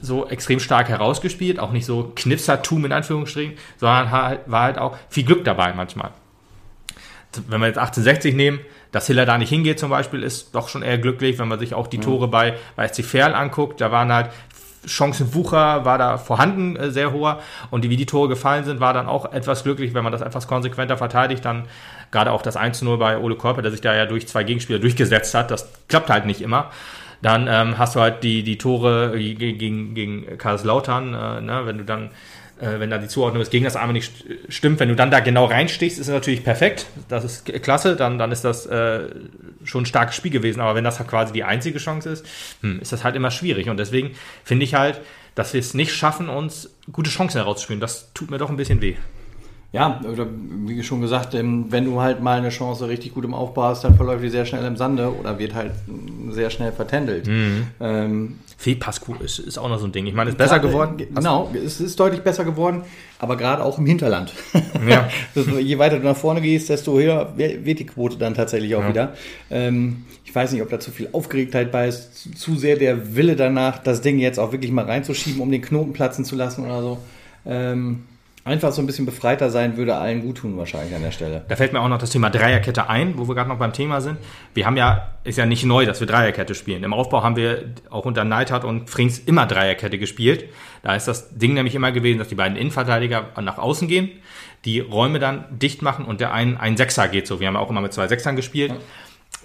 [0.00, 4.96] so extrem stark herausgespielt, auch nicht so Knipsertum in Anführungsstrichen, sondern halt, war halt auch
[5.08, 6.10] viel Glück dabei manchmal.
[7.48, 10.82] Wenn wir jetzt 1860 nehmen, dass Hiller da nicht hingeht zum Beispiel, ist doch schon
[10.82, 11.98] eher glücklich, wenn man sich auch die.
[11.98, 14.30] Tore bei, bei SC Verl anguckt, da waren halt
[14.84, 17.40] Chancenwucher war da vorhanden, äh, sehr hoher.
[17.70, 20.22] Und die, wie die Tore gefallen sind, war dann auch etwas glücklich, wenn man das
[20.22, 21.66] etwas konsequenter verteidigt, dann
[22.12, 25.34] Gerade auch das 1-0 bei Ole Körper, der sich da ja durch zwei Gegenspieler durchgesetzt
[25.34, 26.70] hat, das klappt halt nicht immer.
[27.22, 31.84] Dann ähm, hast du halt die, die Tore gegen, gegen Karlslautern, äh, ne, wenn du
[31.84, 32.10] dann
[32.62, 34.12] äh, wenn da die Zuordnung des Gegners einmal nicht
[34.48, 36.86] stimmt, wenn du dann da genau reinstichst, ist es natürlich perfekt.
[37.08, 39.08] Das ist klasse, dann, dann ist das äh,
[39.64, 40.60] schon ein starkes Spiel gewesen.
[40.60, 42.26] Aber wenn das halt quasi die einzige Chance ist,
[42.60, 43.68] hm, ist das halt immer schwierig.
[43.68, 44.12] Und deswegen
[44.44, 45.00] finde ich halt,
[45.34, 47.80] dass wir es nicht schaffen, uns gute Chancen herauszuspielen.
[47.80, 48.96] Das tut mir doch ein bisschen weh.
[49.72, 50.26] Ja, oder
[50.66, 53.84] wie schon gesagt, ähm, wenn du halt mal eine Chance richtig gut im Aufbau hast,
[53.84, 55.72] dann verläuft die sehr schnell im Sande oder wird halt
[56.28, 57.26] sehr schnell vertändelt.
[57.26, 57.68] Mhm.
[57.80, 60.06] Ähm, Fehlpasskuh ist, ist auch noch so ein Ding.
[60.06, 61.02] Ich meine, es ist besser geworden.
[61.14, 62.82] Genau, es ist deutlich besser geworden,
[63.18, 64.32] aber gerade auch im Hinterland.
[64.88, 65.08] Ja.
[65.60, 68.88] je weiter du nach vorne gehst, desto höher wird die Quote dann tatsächlich auch ja.
[68.88, 69.12] wieder.
[69.48, 73.36] Ähm, ich weiß nicht, ob da zu viel Aufgeregtheit bei ist, zu sehr der Wille
[73.36, 76.82] danach, das Ding jetzt auch wirklich mal reinzuschieben, um den Knoten platzen zu lassen oder
[76.82, 76.98] so.
[77.46, 78.04] Ähm,
[78.44, 81.44] einfach so ein bisschen befreiter sein, würde allen gut tun wahrscheinlich an der Stelle.
[81.48, 84.00] Da fällt mir auch noch das Thema Dreierkette ein, wo wir gerade noch beim Thema
[84.00, 84.18] sind.
[84.54, 86.82] Wir haben ja, ist ja nicht neu, dass wir Dreierkette spielen.
[86.82, 90.46] Im Aufbau haben wir auch unter Neidhardt und Frings immer Dreierkette gespielt.
[90.82, 94.10] Da ist das Ding nämlich immer gewesen, dass die beiden Innenverteidiger nach außen gehen,
[94.64, 97.40] die Räume dann dicht machen und der ein, ein Sechser geht so.
[97.40, 98.72] Wir haben auch immer mit zwei Sechsern gespielt.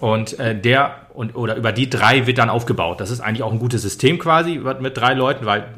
[0.00, 3.00] Und äh, der und oder über die drei wird dann aufgebaut.
[3.00, 5.74] Das ist eigentlich auch ein gutes System quasi mit drei Leuten, weil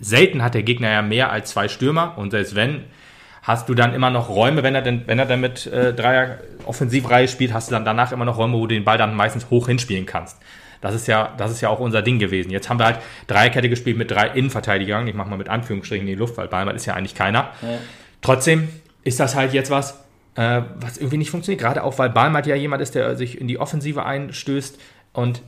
[0.00, 2.84] selten hat der Gegner ja mehr als zwei Stürmer und selbst wenn,
[3.42, 6.38] hast du dann immer noch Räume, wenn er denn, wenn er dann mit äh, Dreier
[6.66, 9.50] Offensivreihe spielt, hast du dann danach immer noch Räume, wo du den Ball dann meistens
[9.50, 10.38] hoch hinspielen kannst.
[10.80, 12.50] Das ist ja, das ist ja auch unser Ding gewesen.
[12.50, 15.06] Jetzt haben wir halt Dreierkette gespielt mit drei Innenverteidigern.
[15.06, 17.50] Ich mache mal mit Anführungsstrichen in die Luft, weil Ballmann ist ja eigentlich keiner.
[17.60, 17.78] Ja.
[18.22, 18.68] Trotzdem
[19.04, 20.02] ist das halt jetzt was,
[20.36, 21.60] äh, was irgendwie nicht funktioniert.
[21.60, 24.80] Gerade auch, weil Balmat ja jemand ist, der sich in die Offensive einstößt
[25.12, 25.42] und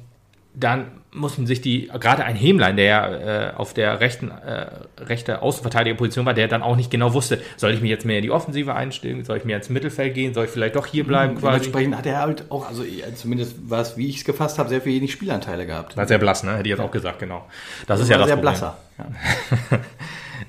[0.55, 4.67] dann mussten sich die, gerade ein Hämlein, der äh, auf der rechten, äh,
[4.99, 8.23] rechte Außenverteidigerposition war, der dann auch nicht genau wusste, soll ich mich jetzt mehr in
[8.23, 11.35] die Offensive einstellen, soll ich mehr ins Mittelfeld gehen, soll ich vielleicht doch hier bleiben
[11.35, 11.59] mhm, quasi.
[11.59, 12.83] Dementsprechend hat er halt auch, also
[13.15, 15.97] zumindest war es, wie ich es gefasst habe, sehr wenig Spielanteile gehabt.
[15.97, 16.53] War sehr blass, ne?
[16.53, 17.47] Hätte ich jetzt auch gesagt, genau.
[17.87, 18.53] Das, das ist ja das sehr Problem.
[18.53, 18.79] blasser.
[18.99, 19.81] Ja.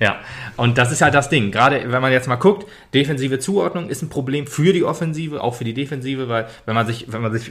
[0.00, 0.16] ja,
[0.56, 1.50] und das ist halt das Ding.
[1.50, 5.54] Gerade wenn man jetzt mal guckt, defensive Zuordnung ist ein Problem für die Offensive, auch
[5.54, 7.50] für die Defensive, weil wenn man sich, wenn man sich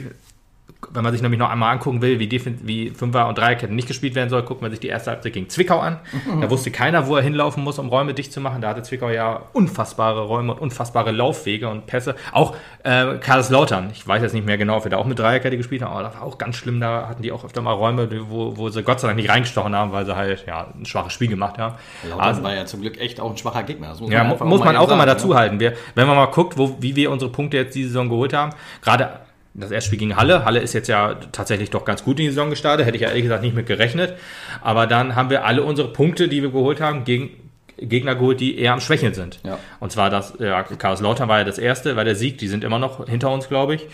[0.92, 3.88] wenn man sich nämlich noch einmal angucken will, wie, Defen wie Fünfer- und Dreierketten nicht
[3.88, 5.98] gespielt werden soll, guckt man sich die erste Halbzeit gegen Zwickau an.
[6.12, 6.40] Mhm.
[6.40, 8.60] Da wusste keiner, wo er hinlaufen muss, um Räume dicht zu machen.
[8.60, 12.14] Da hatte Zwickau ja unfassbare Räume und unfassbare Laufwege und Pässe.
[12.32, 15.56] Auch äh, Lautern, ich weiß jetzt nicht mehr genau, ob wir da auch mit Dreierkette
[15.56, 16.80] gespielt haben, aber das war auch ganz schlimm.
[16.80, 19.74] Da hatten die auch öfter mal Räume, wo, wo sie Gott sei Dank nicht reingestochen
[19.74, 21.76] haben, weil sie halt ja, ein schwaches Spiel gemacht haben.
[22.08, 23.88] Lautern also, war ja zum Glück echt auch ein schwacher Gegner.
[23.88, 25.34] Das muss ja, man muss man auch sagen, immer dazu ne?
[25.34, 25.60] halten.
[25.60, 28.52] Wir, wenn man mal guckt, wo, wie wir unsere Punkte jetzt diese Saison geholt haben,
[28.82, 29.20] gerade
[29.54, 30.44] das erste Spiel gegen Halle.
[30.44, 32.86] Halle ist jetzt ja tatsächlich doch ganz gut in die Saison gestartet.
[32.86, 34.14] Hätte ich ja ehrlich gesagt nicht mit gerechnet.
[34.60, 37.30] Aber dann haben wir alle unsere Punkte, die wir geholt haben, gegen
[37.76, 39.40] Gegner geholt, die eher am Schwächeln sind.
[39.44, 39.58] Ja.
[39.80, 42.38] Und zwar das, ja, Chaos Lautern war ja das erste, war der Sieg.
[42.38, 43.86] Die sind immer noch hinter uns, glaube ich.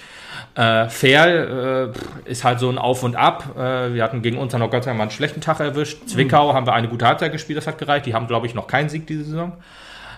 [0.55, 1.93] Äh, Fair
[2.27, 3.57] äh, ist halt so ein Auf und Ab.
[3.57, 6.07] Äh, wir hatten gegen uns dann noch Gott sei Dank mal einen schlechten Tag erwischt.
[6.07, 6.57] Zwickau mhm.
[6.57, 8.07] haben wir eine gute Halbzeit gespielt, das hat gereicht.
[8.07, 9.53] Die haben, glaube ich, noch keinen Sieg diese Saison.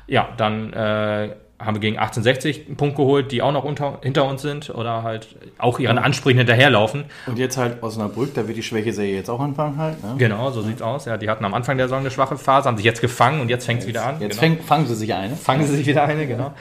[0.06, 1.30] Ja, dann äh,
[1.64, 5.02] haben wir gegen 1860 einen Punkt geholt, die auch noch unter, hinter uns sind oder
[5.02, 7.04] halt auch ihren Ansprüchen hinterherlaufen.
[7.26, 10.02] Und jetzt halt Osnabrück, da wird die Schwäche-Serie jetzt auch anfangen halt.
[10.02, 10.14] Ne?
[10.18, 11.04] Genau, so sieht's aus.
[11.04, 13.48] Ja, die hatten am Anfang der Saison eine schwache Phase, haben sich jetzt gefangen und
[13.48, 14.20] jetzt fängt's wieder an.
[14.20, 14.54] Jetzt genau.
[14.54, 15.36] fäng, fangen sie sich eine.
[15.36, 16.52] fangen sie sich wieder eine, genau.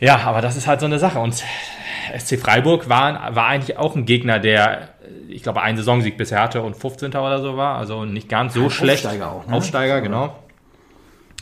[0.00, 1.18] Ja, aber das ist halt so eine Sache.
[1.18, 1.42] Und
[2.16, 4.88] SC Freiburg war, war eigentlich auch ein Gegner, der,
[5.28, 7.14] ich glaube, einen Saisonsieg bisher hatte und 15.
[7.14, 7.76] oder so war.
[7.76, 9.06] Also nicht ganz so Ein schlecht.
[9.06, 9.54] Aufsteiger auch, ne?
[9.54, 10.36] Aufsteiger, genau.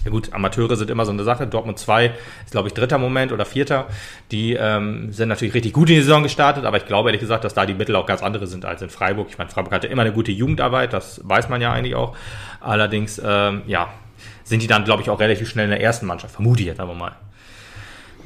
[0.07, 1.49] Ja gut, Amateure sind immer so eine Sache.
[1.49, 2.13] Dortmund 2
[2.45, 3.89] ist, glaube ich, dritter Moment oder vierter.
[4.31, 7.43] Die ähm, sind natürlich richtig gut in die Saison gestartet, aber ich glaube ehrlich gesagt,
[7.43, 9.27] dass da die Mittel auch ganz andere sind als in Freiburg.
[9.31, 12.17] Ich meine, Freiburg hatte immer eine gute Jugendarbeit, das weiß man ja eigentlich auch.
[12.61, 13.89] Allerdings, ähm, ja,
[14.45, 16.35] sind die dann, glaube ich, auch relativ schnell in der ersten Mannschaft.
[16.35, 17.17] Vermute ich jetzt aber mal.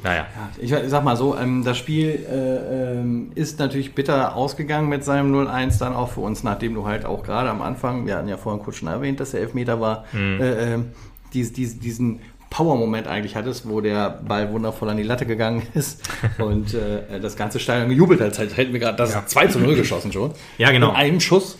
[0.03, 0.25] Naja.
[0.59, 5.33] Ich sag mal so, ähm, das Spiel äh, ähm, ist natürlich bitter ausgegangen mit seinem
[5.33, 8.37] 0-1 dann auch für uns, nachdem du halt auch gerade am Anfang, wir hatten ja
[8.37, 10.91] vorhin kurz schon erwähnt, dass der Elfmeter war, äh, ähm,
[11.33, 16.03] dies, dies, diesen Power-Moment eigentlich hattest, wo der Ball wundervoll an die Latte gegangen ist
[16.37, 18.37] und äh, das ganze Stadion gejubelt hat.
[18.37, 20.31] Hätten wir gerade das 2 zu 0 geschossen schon.
[20.57, 20.89] Ja, genau.
[20.89, 21.57] In einem Schuss.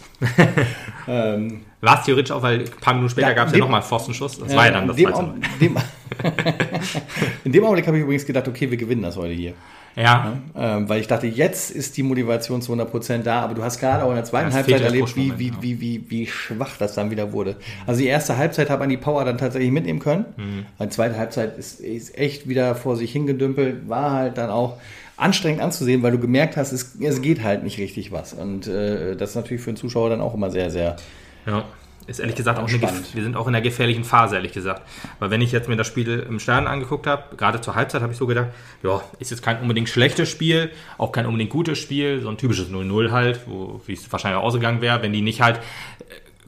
[1.08, 3.82] Ähm, War es theoretisch auch, weil ein paar Minuten später Ja, gab es ja nochmal
[3.82, 4.40] einen Pfostenschuss.
[4.40, 5.40] Das war ja dann das in dem, 2 zu Au- 0.
[5.60, 5.78] dem,
[7.44, 9.54] in dem Augenblick habe ich übrigens gedacht, okay, wir gewinnen das heute hier.
[9.94, 13.78] Ja, Ähm, weil ich dachte, jetzt ist die Motivation zu 100% da, aber du hast
[13.78, 15.54] gerade auch in der zweiten Ja, Halbzeit erlebt, wie, wie, ja.
[15.60, 17.58] wie, wie, wie schwach das dann wieder wurde.
[17.86, 20.26] Also die erste Halbzeit hat man die Power dann tatsächlich mitnehmen können.
[20.38, 20.66] Mhm.
[20.82, 24.78] Die zweite Halbzeit ist, ist echt wieder vor sich hingedümpelt, war halt dann auch
[25.22, 28.34] anstrengend anzusehen, weil du gemerkt hast, es, es geht halt nicht richtig was.
[28.34, 30.98] Und äh, das ist natürlich für den Zuschauer dann auch immer sehr, sehr
[31.46, 31.64] ja.
[32.08, 34.82] Ist ehrlich gesagt auch eine, wir sind auch in einer gefährlichen Phase, ehrlich gesagt.
[35.20, 38.12] Weil wenn ich jetzt mir das Spiel im Stadion angeguckt habe, gerade zur Halbzeit habe
[38.12, 38.48] ich so gedacht,
[38.82, 42.70] ja, ist jetzt kein unbedingt schlechtes Spiel, auch kein unbedingt gutes Spiel, so ein typisches
[42.70, 45.62] 0-0 halt, wo, wie es wahrscheinlich auch ausgegangen wäre, wenn die nicht halt äh,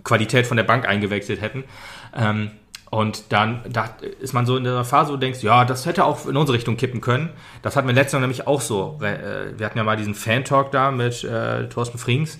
[0.04, 1.64] Qualität von der Bank eingewechselt hätten.
[2.16, 2.50] Ähm,
[2.94, 6.06] und dann da ist man so in der Phase, wo du denkst, ja, das hätte
[6.06, 7.32] auch in unsere Richtung kippen können.
[7.64, 9.00] Das hatten wir letztes Jahr nämlich auch so.
[9.02, 12.38] Äh, Wir hatten ja mal diesen Fan-Talk da mit äh, Thorsten Frings,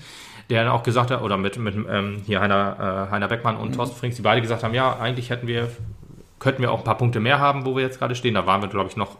[0.50, 3.74] der dann auch gesagt hat, oder mit, mit ähm, hier Heiner, äh, Heiner Beckmann und
[3.74, 5.68] Thorsten Frings, die beide gesagt haben, ja, eigentlich hätten wir,
[6.38, 8.34] könnten wir auch ein paar Punkte mehr haben, wo wir jetzt gerade stehen.
[8.34, 9.16] Da waren wir, glaube ich, noch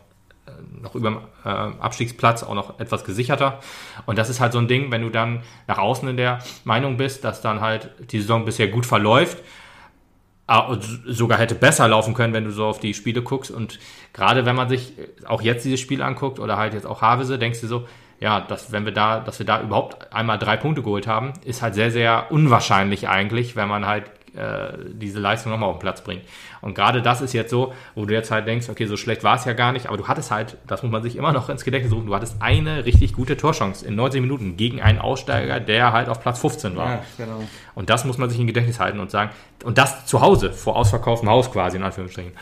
[0.47, 3.59] äh, noch über dem äh, Abstiegsplatz auch noch etwas gesicherter.
[4.07, 6.97] Und das ist halt so ein Ding, wenn du dann nach außen in der Meinung
[6.97, 9.39] bist, dass dann halt die Saison bisher gut verläuft,
[11.07, 13.51] sogar hätte besser laufen können, wenn du so auf die Spiele guckst.
[13.51, 13.79] Und
[14.13, 14.93] gerade wenn man sich
[15.27, 17.87] auch jetzt dieses Spiel anguckt oder halt jetzt auch Havese, denkst du so,
[18.21, 21.63] ja, dass wenn wir da, dass wir da überhaupt einmal drei Punkte geholt haben, ist
[21.63, 24.05] halt sehr, sehr unwahrscheinlich eigentlich, wenn man halt
[24.37, 26.23] äh, diese Leistung nochmal auf den Platz bringt.
[26.61, 29.37] Und gerade das ist jetzt so, wo du jetzt halt denkst, okay, so schlecht war
[29.37, 31.65] es ja gar nicht, aber du hattest halt, das muss man sich immer noch ins
[31.65, 35.93] Gedächtnis rufen, du hattest eine richtig gute Torchance in 90 Minuten gegen einen Aussteiger, der
[35.93, 37.05] halt auf Platz 15 war.
[37.17, 37.43] genau.
[37.75, 39.31] Und das muss man sich im Gedächtnis halten und sagen,
[39.65, 42.33] und das zu Hause, vor ausverkauftem Haus quasi, in Anführungsstrichen.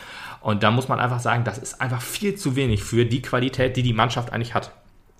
[0.41, 3.77] Und da muss man einfach sagen, das ist einfach viel zu wenig für die Qualität,
[3.77, 4.71] die die Mannschaft eigentlich hat.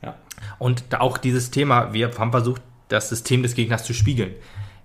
[0.02, 0.16] Ja.
[0.60, 4.34] Und da auch dieses Thema, wir haben versucht, das System des Gegners zu spiegeln.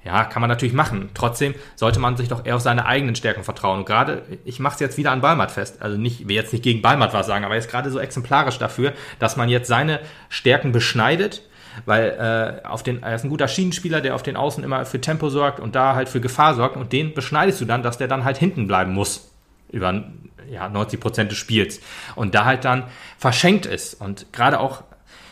[0.05, 1.11] Ja, kann man natürlich machen.
[1.13, 3.81] Trotzdem sollte man sich doch eher auf seine eigenen Stärken vertrauen.
[3.81, 5.83] Und gerade, ich mache es jetzt wieder an Balmat fest.
[5.83, 8.59] Also nicht, ich will jetzt nicht gegen Balmat was sagen, aber jetzt gerade so exemplarisch
[8.59, 11.43] dafür, dass man jetzt seine Stärken beschneidet,
[11.85, 15.01] weil äh, auf den, er ist ein guter Schienenspieler, der auf den Außen immer für
[15.01, 16.77] Tempo sorgt und da halt für Gefahr sorgt.
[16.77, 19.33] Und den beschneidest du dann, dass der dann halt hinten bleiben muss.
[19.71, 20.05] Über
[20.51, 21.81] ja, 90 Prozent des Spiels.
[22.15, 22.85] Und da halt dann
[23.19, 24.01] verschenkt ist.
[24.01, 24.85] Und gerade auch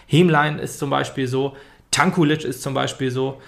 [0.06, 1.56] Hemlein ist zum Beispiel so,
[1.90, 3.40] Tankulic ist zum Beispiel so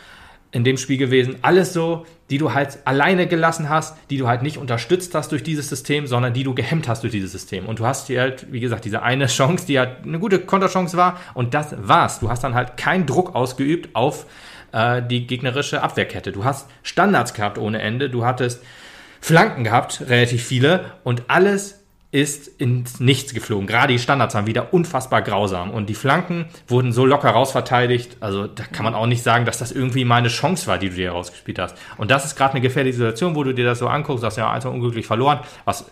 [0.51, 1.37] in dem Spiel gewesen.
[1.43, 5.43] Alles so, die du halt alleine gelassen hast, die du halt nicht unterstützt hast durch
[5.43, 7.67] dieses System, sondern die du gehemmt hast durch dieses System.
[7.67, 10.97] Und du hast hier halt, wie gesagt, diese eine Chance, die halt eine gute Konterchance
[10.97, 11.21] war.
[11.35, 12.21] Und das war's.
[12.21, 14.27] Du hast dann halt keinen Druck ausgeübt auf
[14.73, 16.33] äh, die gegnerische Abwehrkette.
[16.33, 18.09] Du hast Standards gehabt ohne Ende.
[18.09, 18.63] Du hattest
[19.21, 20.93] Flanken gehabt, relativ viele.
[21.05, 21.78] Und alles
[22.11, 23.67] ist ins Nichts geflogen.
[23.67, 25.71] Gerade die Standards waren wieder unfassbar grausam.
[25.71, 28.17] Und die Flanken wurden so locker rausverteidigt.
[28.21, 30.89] Also da kann man auch nicht sagen, dass das irgendwie mal eine Chance war, die
[30.89, 31.77] du dir rausgespielt hast.
[31.99, 34.51] Und das ist gerade eine gefährliche Situation, wo du dir das so anguckst, hast ja
[34.51, 35.85] einfach unglücklich verloren, was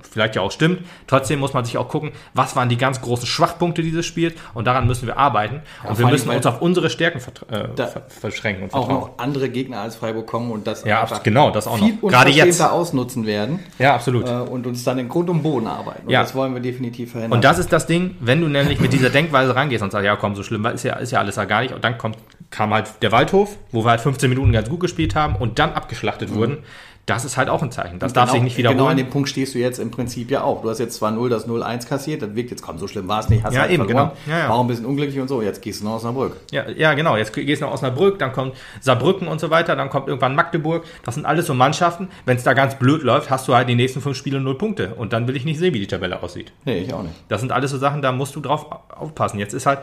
[0.00, 0.80] vielleicht ja auch stimmt.
[1.06, 4.66] Trotzdem muss man sich auch gucken, was waren die ganz großen Schwachpunkte dieses Spiels und
[4.66, 5.62] daran müssen wir arbeiten.
[5.86, 7.68] und wir müssen uns auf unsere Stärken äh,
[8.08, 11.78] verschränken und Auch noch andere Gegner als Freiburg kommen und das Ja, genau, das auch
[11.78, 12.08] viel noch.
[12.08, 12.60] Gerade jetzt.
[12.62, 14.28] ausnutzen werden Ja, absolut.
[14.28, 16.06] äh, und uns dann in Grund und Boden arbeiten.
[16.06, 16.22] Und Ja.
[16.22, 17.36] das wollen wir definitiv verhindern.
[17.38, 20.16] Und das ist das Ding, wenn du nämlich mit dieser Denkweise rangehst und sagst, ja
[20.16, 21.74] komm, so schlimm ist ja, ist ja alles ja gar nicht.
[21.74, 22.16] Und dann kommt,
[22.50, 25.72] kam halt der Waldhof, wo wir halt 15 Minuten ganz gut gespielt haben und dann
[25.72, 26.58] abgeschlachtet wurden.
[27.06, 27.98] Das ist halt auch ein Zeichen.
[27.98, 28.78] Das darf genau, sich nicht wiederholen.
[28.78, 30.62] Genau an dem Punkt stehst du jetzt im Prinzip ja auch.
[30.62, 33.20] Du hast jetzt zwar 0 das 0-1 kassiert, das wirkt jetzt, komm, so schlimm war
[33.20, 34.34] es nicht, hast Ja, halt eben, verloren, genau.
[34.34, 34.48] Ja, ja.
[34.48, 36.36] war auch ein bisschen unglücklich und so, jetzt gehst du nach Osnabrück.
[36.50, 37.16] Ja, ja, genau.
[37.16, 40.84] Jetzt gehst du nach Osnabrück, dann kommt Saarbrücken und so weiter, dann kommt irgendwann Magdeburg.
[41.04, 42.08] Das sind alles so Mannschaften.
[42.24, 44.94] Wenn es da ganz blöd läuft, hast du halt die nächsten fünf Spiele null Punkte.
[44.94, 46.52] Und dann will ich nicht sehen, wie die Tabelle aussieht.
[46.64, 47.14] Nee, ich auch nicht.
[47.28, 49.38] Das sind alles so Sachen, da musst du drauf aufpassen.
[49.38, 49.80] Jetzt ist halt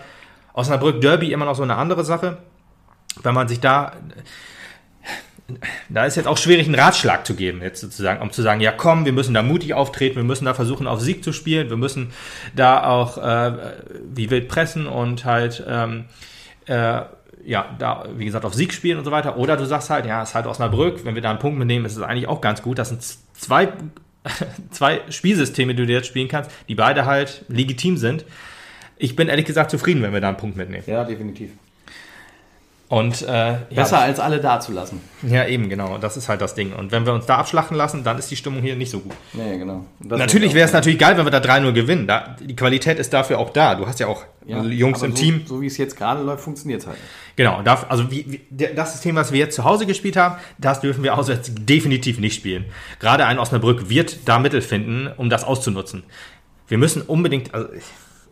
[0.53, 2.37] Osnabrück Derby immer noch so eine andere Sache.
[3.21, 3.91] Wenn man sich da,
[5.89, 8.71] da ist jetzt auch schwierig, einen Ratschlag zu geben, jetzt sozusagen, um zu sagen, ja
[8.71, 11.77] komm, wir müssen da mutig auftreten, wir müssen da versuchen, auf Sieg zu spielen, wir
[11.77, 12.11] müssen
[12.55, 13.73] da auch äh,
[14.13, 16.05] wie wild pressen und halt, ähm,
[16.65, 17.01] äh,
[17.43, 19.37] ja, da, wie gesagt, auf Sieg spielen und so weiter.
[19.37, 21.85] Oder du sagst halt, ja, es ist halt Osnabrück, wenn wir da einen Punkt mitnehmen,
[21.85, 22.77] ist es eigentlich auch ganz gut.
[22.77, 23.01] Das sind
[23.33, 23.69] zwei,
[24.71, 28.25] zwei Spielsysteme, die du jetzt spielen kannst, die beide halt legitim sind.
[28.97, 30.83] Ich bin ehrlich gesagt zufrieden, wenn wir da einen Punkt mitnehmen.
[30.85, 31.51] Ja, definitiv.
[32.91, 34.99] Und äh, Besser ja, als alle dazulassen.
[35.21, 35.97] ja, eben, genau.
[35.97, 36.73] Das ist halt das Ding.
[36.73, 39.13] Und wenn wir uns da abschlachten lassen, dann ist die Stimmung hier nicht so gut.
[39.31, 39.85] Nee, genau.
[40.01, 42.05] Das natürlich wäre es natürlich geil, wenn wir da 3-0 gewinnen.
[42.05, 43.75] Da, die Qualität ist dafür auch da.
[43.75, 45.43] Du hast ja auch Ja, Jungs im so, Team.
[45.45, 46.97] So wie es jetzt gerade läuft, funktioniert es halt.
[47.37, 50.81] Genau, darf, also wie, wie, das System, was wir jetzt zu Hause gespielt haben, das
[50.81, 52.65] dürfen wir auswärts definitiv nicht spielen.
[52.99, 56.03] Gerade ein Osnabrück wird da Mittel finden, um das auszunutzen.
[56.67, 57.69] Wir müssen unbedingt, also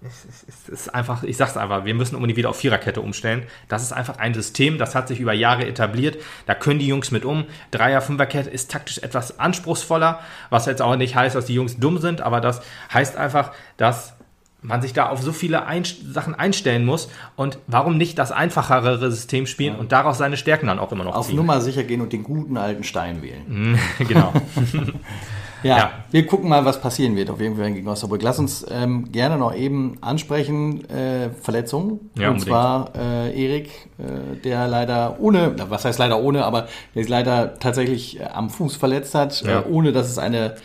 [0.01, 3.43] es ist- einfach, ich sag's einfach, wir müssen unbedingt wieder auf Viererkette umstellen.
[3.67, 6.17] Das ist einfach ein System, das hat sich über Jahre etabliert.
[6.45, 7.45] Da können die Jungs mit um.
[7.71, 11.97] Dreier, Fünferkette ist taktisch etwas anspruchsvoller, was jetzt auch nicht heißt, dass die Jungs dumm
[11.99, 12.62] sind, aber das
[12.93, 14.13] heißt einfach, dass
[14.62, 19.09] man sich da auf so viele Einst Sachen einstellen muss und warum nicht das einfachere
[19.09, 21.38] System spielen und daraus seine Stärken dann auch immer noch Auf ziehen.
[21.38, 23.79] Nummer sicher gehen und den guten alten Stein wählen.
[23.99, 24.33] genau.
[25.63, 25.91] Ja, Ja.
[26.12, 28.22] wir gucken mal, was passieren wird auf jeden Fall gegen Osnabrück.
[28.22, 32.10] Lass uns ähm, gerne noch eben ansprechen, äh, Verletzungen.
[32.15, 32.43] Ja, und unbedingt.
[32.48, 37.60] zwar äh, Erik, äh, der leider ohne, was heißt leider ohne, aber der sich leider
[37.60, 39.60] tatsächlich äh, am Fuß verletzt hat, Ja.
[39.62, 40.56] äh, ohne dass es eine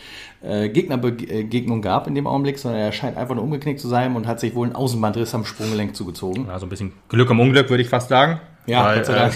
[0.43, 4.27] äh, Gegnerbegegnung gab in dem Augenblick, sondern er scheint einfach nur umgeknickt zu sein und
[4.27, 6.49] hat sich wohl einen Außenbandriss am Sprunggelenk zugezogen.
[6.49, 8.39] Also ein bisschen Glück im Unglück, würde ich fast sagen.
[8.67, 9.33] Ja, Weil, Gott sei Dank.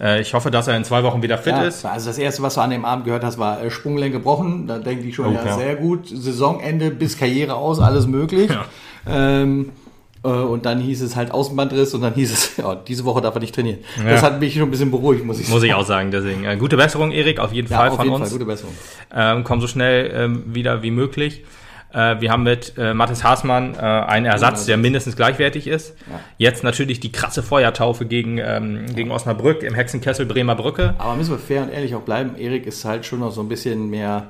[0.00, 1.84] Äh, ich hoffe, dass er in zwei Wochen wieder fit Ja, ist.
[1.84, 4.66] also das erste, was du an dem Abend gehört hast, war äh, Sprunggelenk gebrochen.
[4.66, 5.56] Da denke ich schon, Oh, ja, ja.
[5.58, 6.08] sehr gut.
[6.08, 8.50] Saisonende bis Karriere aus, alles möglich.
[8.50, 8.64] Ja.
[9.08, 9.70] Ähm,
[10.24, 13.34] äh, und dann hieß es halt Außenbandriss und dann hieß es, ja, diese Woche darf
[13.34, 13.78] er nicht trainieren.
[14.04, 16.44] Das hat mich schon ein bisschen beruhigt, muss ich Muss ich auch sagen, deswegen.
[16.44, 18.28] Äh, gute Besserung, Erik, auf jeden Ja, Fall auf von jeden uns.
[18.28, 18.74] Fall, gute Besserung.
[19.14, 21.44] ähm, komm so schnell ähm, wieder wie möglich.
[21.92, 25.94] Äh, wir haben mit äh, Mathis Haßmann äh, einen Ersatz, der mindestens gleichwertig ist.
[26.10, 26.20] Ja.
[26.36, 30.94] Jetzt natürlich die krasse Feuertaufe gegen, ähm, gegen Osnabrück im Hexenkessel Bremer Brücke.
[30.98, 32.36] Aber müssen wir fair und ehrlich auch bleiben.
[32.36, 34.26] Erik ist halt schon noch so ein bisschen mehr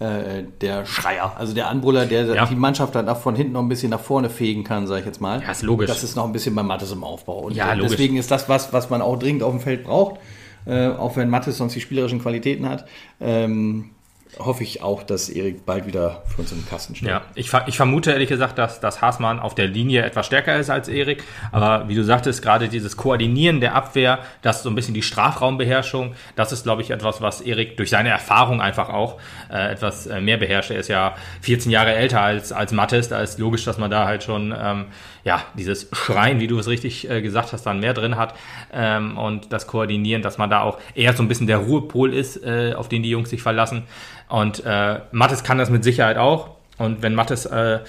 [0.00, 2.46] äh, der Schreier, also der Anbrüller, der Ja.
[2.46, 5.06] die Mannschaft dann auch von hinten noch ein bisschen nach vorne fegen kann, sage ich
[5.06, 5.42] jetzt mal.
[5.42, 5.88] Ja, ist logisch.
[5.88, 7.38] Das ist noch ein bisschen bei Mattes im Aufbau.
[7.40, 7.92] Und Ja, äh, logisch.
[7.92, 10.20] deswegen ist das was, was man auch dringend auf dem Feld braucht.
[10.66, 12.84] Äh, auch wenn Mattes sonst die spielerischen Qualitäten hat,
[13.20, 13.90] ähm,
[14.38, 17.08] hoffe ich auch, dass Erik bald wieder für uns im Kasten steht.
[17.08, 20.70] Ja, ich, ich vermute ehrlich gesagt, dass, dass Haßmann auf der Linie etwas stärker ist
[20.70, 21.24] als Erik.
[21.52, 25.02] Aber wie du sagtest, gerade dieses Koordinieren der Abwehr, das ist so ein bisschen die
[25.02, 29.18] Strafraumbeherrschung, das ist, glaube ich, etwas, was Erik durch seine Erfahrung einfach auch
[29.50, 30.70] äh, etwas äh, mehr beherrscht.
[30.70, 33.08] Er ist ja 14 Jahre älter als, als Mattes.
[33.08, 34.86] Da ist logisch, dass man da halt schon ähm,
[35.28, 38.34] ja, dieses Schreien, wie du es richtig äh, gesagt hast, dann mehr drin hat.
[38.72, 42.42] Ähm, und das Koordinieren, dass man da auch eher so ein bisschen der Ruhepol ist,
[42.42, 43.82] äh, auf den die Jungs sich verlassen.
[44.30, 46.56] Und äh, Mattes kann das mit Sicherheit auch.
[46.78, 47.80] Und wenn Mattes äh,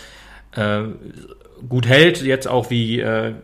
[0.58, 0.82] äh,
[1.70, 3.36] gut hält, jetzt auch wie äh,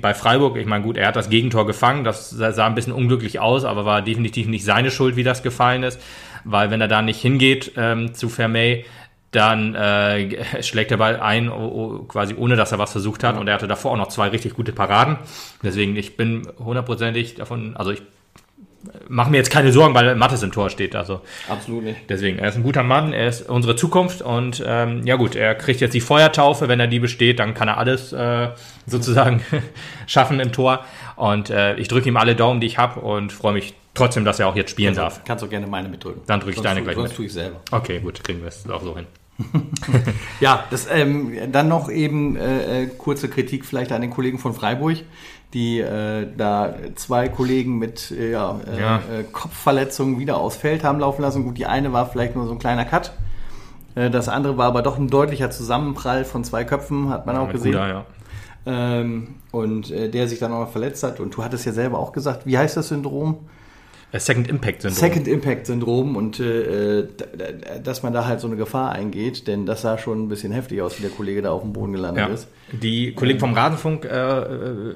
[0.00, 3.40] bei Freiburg, ich meine, gut, er hat das Gegentor gefangen, das sah ein bisschen unglücklich
[3.40, 6.00] aus, aber war definitiv nicht seine Schuld, wie das gefallen ist,
[6.44, 8.84] weil wenn er da nicht hingeht ähm, zu Vermey,
[9.30, 13.36] dann äh, schlägt der Ball ein, o- o- quasi ohne dass er was versucht hat.
[13.38, 15.18] Und er hatte davor auch noch zwei richtig gute Paraden.
[15.62, 18.02] Deswegen, ich bin hundertprozentig davon, also ich
[19.08, 20.94] mache mir jetzt keine Sorgen, weil Mattes im Tor steht.
[20.94, 21.98] Also Absolut nicht.
[22.08, 25.54] Deswegen, er ist ein guter Mann, er ist unsere Zukunft und ähm, ja gut, er
[25.56, 28.48] kriegt jetzt die Feuertaufe, wenn er die besteht, dann kann er alles äh,
[28.86, 29.42] sozusagen
[30.06, 30.84] schaffen im Tor
[31.16, 34.38] und äh, ich drücke ihm alle Daumen, die ich habe und freue mich trotzdem, dass
[34.38, 35.22] er auch jetzt spielen darf.
[35.24, 36.22] Kannst auch gerne meine mitdrücken.
[36.26, 37.16] Dann drück ich Sonst deine gleich Sonst mit.
[37.16, 37.60] tue ich selber.
[37.72, 39.06] Okay, gut, kriegen wir es auch so hin.
[40.40, 44.52] Ja, das, ähm, dann noch eben äh, äh, kurze Kritik vielleicht an den Kollegen von
[44.54, 44.98] Freiburg,
[45.54, 48.96] die äh, da zwei Kollegen mit äh, ja, äh, Ja.
[48.96, 51.44] Äh, Kopfverletzungen wieder aufs Feld haben laufen lassen.
[51.44, 53.12] Gut, die eine war vielleicht nur so ein kleiner Cut.
[53.94, 57.46] Äh, Das andere war aber doch ein deutlicher Zusammenprall von zwei Köpfen, hat man auch
[57.46, 57.74] Mit gesehen.
[57.74, 58.04] Ruder, ja.
[58.66, 61.20] Ähm, und äh, der sich dann auch noch verletzt hat.
[61.20, 63.38] Und du hattest ja selber auch gesagt, wie heißt das Syndrom?
[64.12, 64.98] Äh, Second Impact Syndrom.
[64.98, 67.06] Second Impact Syndrom und äh,
[67.82, 70.80] dass man da halt so eine Gefahr eingeht, denn das sah schon ein bisschen heftig
[70.80, 72.32] aus, wie der Kollege da auf dem Boden gelandet ja.
[72.32, 72.48] ist.
[72.72, 74.94] Die Kollegen vom Rasenfunk äh, äh,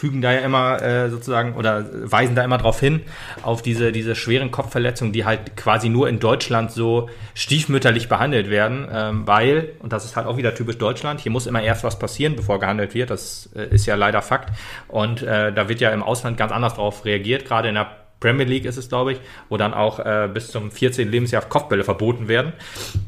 [0.00, 3.02] fügen da ja immer äh, sozusagen oder weisen da immer darauf hin,
[3.42, 8.88] auf diese, diese schweren Kopfverletzungen, die halt quasi nur in Deutschland so stiefmütterlich behandelt werden,
[8.90, 11.98] ähm, weil, und das ist halt auch wieder typisch Deutschland, hier muss immer erst was
[11.98, 14.48] passieren, bevor gehandelt wird, das äh, ist ja leider Fakt.
[14.88, 17.90] Und äh, da wird ja im Ausland ganz anders drauf reagiert, gerade in der
[18.20, 19.20] Premier League ist es, glaube ich,
[19.50, 21.10] wo dann auch äh, bis zum 14.
[21.10, 22.54] Lebensjahr Kopfbälle verboten werden.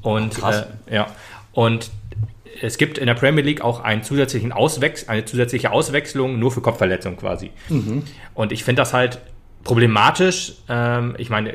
[0.03, 0.67] Und Krass.
[0.87, 1.07] Äh, ja.
[1.53, 1.91] Und
[2.61, 6.61] es gibt in der Premier League auch einen zusätzlichen Auswechs eine zusätzliche Auswechslung nur für
[6.61, 7.51] Kopfverletzungen quasi.
[8.35, 9.21] Und ich finde das halt
[9.65, 10.55] problematisch.
[10.69, 11.53] Ähm, ich meine,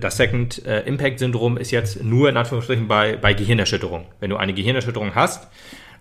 [0.00, 4.06] das Second äh, Impact Syndrom ist jetzt nur in Anführungsstrichen bei, bei Gehirnerschütterung.
[4.20, 5.48] Wenn du eine Gehirnerschütterung hast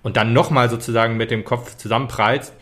[0.03, 2.53] und dann nochmal sozusagen mit dem Kopf zusammenprallst,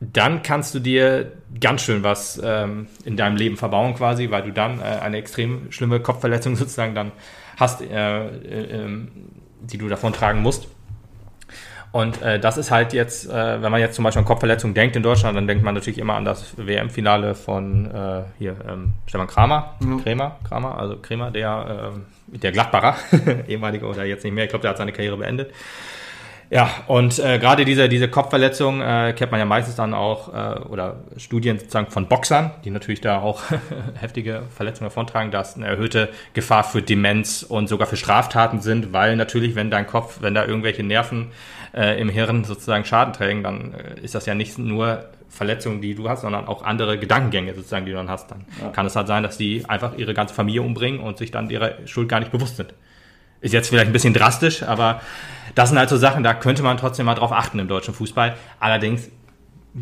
[0.00, 4.52] dann kannst du dir ganz schön was ähm, in deinem Leben verbauen quasi, weil du
[4.52, 7.12] dann äh, eine extrem schlimme Kopfverletzung sozusagen dann
[7.56, 9.08] hast, äh, äh, ähm,
[9.62, 10.68] die du davon tragen musst.
[11.92, 14.96] Und äh, das ist halt jetzt, äh, wenn man jetzt zum Beispiel an Kopfverletzungen denkt
[14.96, 19.26] in Deutschland, dann denkt man natürlich immer an das WM-Finale von äh, hier ähm, Stefan
[19.26, 22.96] Kramer, Krämer, Kramer, also Krämer, der ähm, der Gladbacher,
[23.48, 25.52] ehemalige oder jetzt nicht mehr, ich glaube, der hat seine Karriere beendet.
[26.52, 30.60] Ja, und äh, gerade diese, diese Kopfverletzung äh, kennt man ja meistens dann auch, äh,
[30.68, 33.40] oder Studien sozusagen von Boxern, die natürlich da auch
[33.94, 39.16] heftige Verletzungen davontragen, dass eine erhöhte Gefahr für Demenz und sogar für Straftaten sind, weil
[39.16, 41.28] natürlich, wenn dein Kopf, wenn da irgendwelche Nerven
[41.72, 45.94] äh, im Hirn sozusagen Schaden trägen, dann äh, ist das ja nicht nur Verletzungen, die
[45.94, 48.30] du hast, sondern auch andere Gedankengänge sozusagen, die du dann hast.
[48.30, 48.44] Dann
[48.74, 51.86] kann es halt sein, dass die einfach ihre ganze Familie umbringen und sich dann ihrer
[51.86, 52.74] Schuld gar nicht bewusst sind.
[53.42, 55.00] Ist jetzt vielleicht ein bisschen drastisch, aber
[55.54, 58.36] das sind halt so Sachen, da könnte man trotzdem mal drauf achten im deutschen Fußball.
[58.60, 59.10] Allerdings,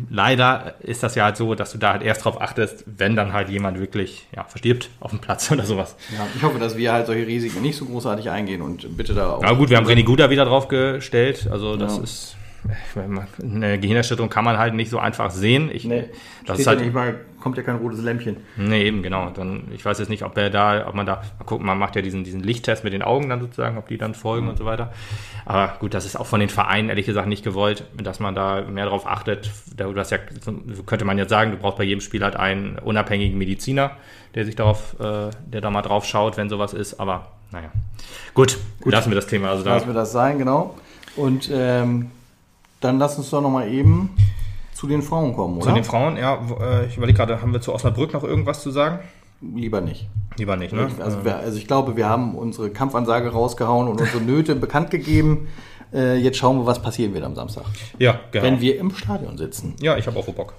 [0.09, 3.33] leider ist das ja halt so, dass du da halt erst drauf achtest, wenn dann
[3.33, 5.95] halt jemand wirklich ja, verstirbt auf dem Platz oder sowas.
[6.11, 9.31] Ja, ich hoffe, dass wir halt solche Risiken nicht so großartig eingehen und bitte da
[9.33, 9.43] auch.
[9.43, 11.47] Ja gut, wir haben René Guda wieder drauf gestellt.
[11.51, 12.03] Also das Ja.
[12.03, 12.35] ist
[12.95, 15.69] man- eine Gehirnerschütterung kann man halt nicht so einfach sehen.
[15.73, 16.05] Ich, Nee,
[16.45, 18.37] das ist halt nicht mal, kommt ja kein rotes Lämpchen.
[18.55, 19.29] Nee, eben, genau.
[19.29, 21.95] Dann, ich weiß jetzt nicht, ob er da, ob man da, mal gucken, man macht
[21.95, 24.65] ja diesen, diesen Lichttest mit den Augen dann sozusagen, ob die dann folgen und so
[24.65, 24.93] weiter.
[25.45, 28.61] Aber gut, das ist auch von den Vereinen ehrlich gesagt nicht gewollt, dass man da
[28.61, 29.51] mehr drauf achtet.
[29.75, 30.19] Da, du hast ja,
[30.85, 33.91] könnte man jetzt sagen, du brauchst bei jedem Spiel halt einen unabhängigen Mediziner,
[34.35, 36.99] der sich darauf, äh, der da mal drauf schaut, wenn sowas ist.
[36.99, 37.71] Aber naja.
[38.33, 39.49] Gut, lassen wir das Thema.
[39.49, 40.75] Also da, Lassen wir das sein, genau.
[41.15, 42.11] Und ähm,
[42.79, 44.15] dann lass uns doch nochmal eben
[44.81, 45.67] zu den Frauen kommen, oder?
[45.67, 48.71] zu den Frauen, ja, äh, ich überlege gerade, haben wir zu Osnabrück noch irgendwas zu
[48.71, 48.97] sagen?
[49.39, 50.09] Lieber nicht.
[50.37, 50.89] Lieber nicht, ne?
[50.99, 55.49] Also, also ich glaube, wir haben unsere Kampfansage rausgehauen und unsere Nöte bekannt gegeben.
[55.93, 57.65] Äh, jetzt schauen wir, was passieren wird am Samstag.
[57.99, 58.45] Ja, genau.
[58.45, 59.75] Wenn wir im Stadion sitzen.
[59.81, 60.53] Ja, ich habe auch Bock.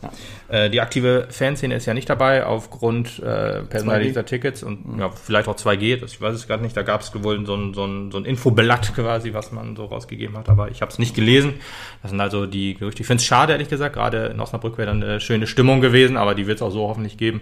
[0.48, 5.48] Äh, die aktive Fanszene ist ja nicht dabei aufgrund äh, personalisierter Tickets und ja, vielleicht
[5.48, 6.76] auch 2G, das, ich weiß es gerade nicht.
[6.76, 9.86] Da gab es wohl so ein, so, ein, so ein Infoblatt quasi, was man so
[9.86, 11.54] rausgegeben hat, aber ich habe es nicht gelesen.
[12.02, 13.00] Das sind also die Gerüchte.
[13.00, 13.94] Ich finde es schade, ehrlich gesagt.
[13.94, 16.88] Gerade in Osnabrück wäre dann eine schöne Stimmung gewesen, aber die wird es auch so
[16.88, 17.40] hoffentlich geben.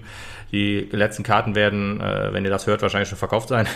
[0.52, 3.66] Die letzten Karten werden, äh, wenn ihr das hört, wahrscheinlich schon verkauft sein.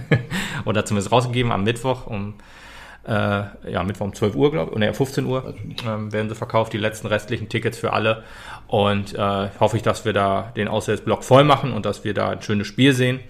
[0.64, 2.34] Oder zumindest rausgegeben am Mittwoch um
[3.06, 5.54] äh, ja, Mittwoch um 12 Uhr, glaube ich, oder ja, 15 Uhr
[5.86, 8.22] ähm, werden sie verkauft, die letzten restlichen Tickets für alle.
[8.68, 12.30] Und äh, hoffe ich, dass wir da den Auswärtsblock voll machen und dass wir da
[12.30, 13.20] ein schönes Spiel sehen.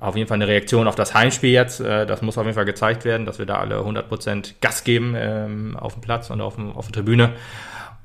[0.00, 1.80] Auf jeden Fall eine Reaktion auf das Heimspiel jetzt.
[1.80, 5.14] Äh, das muss auf jeden Fall gezeigt werden, dass wir da alle 100% Gas geben
[5.16, 7.34] ähm, auf dem Platz und auf, dem, auf der Tribüne.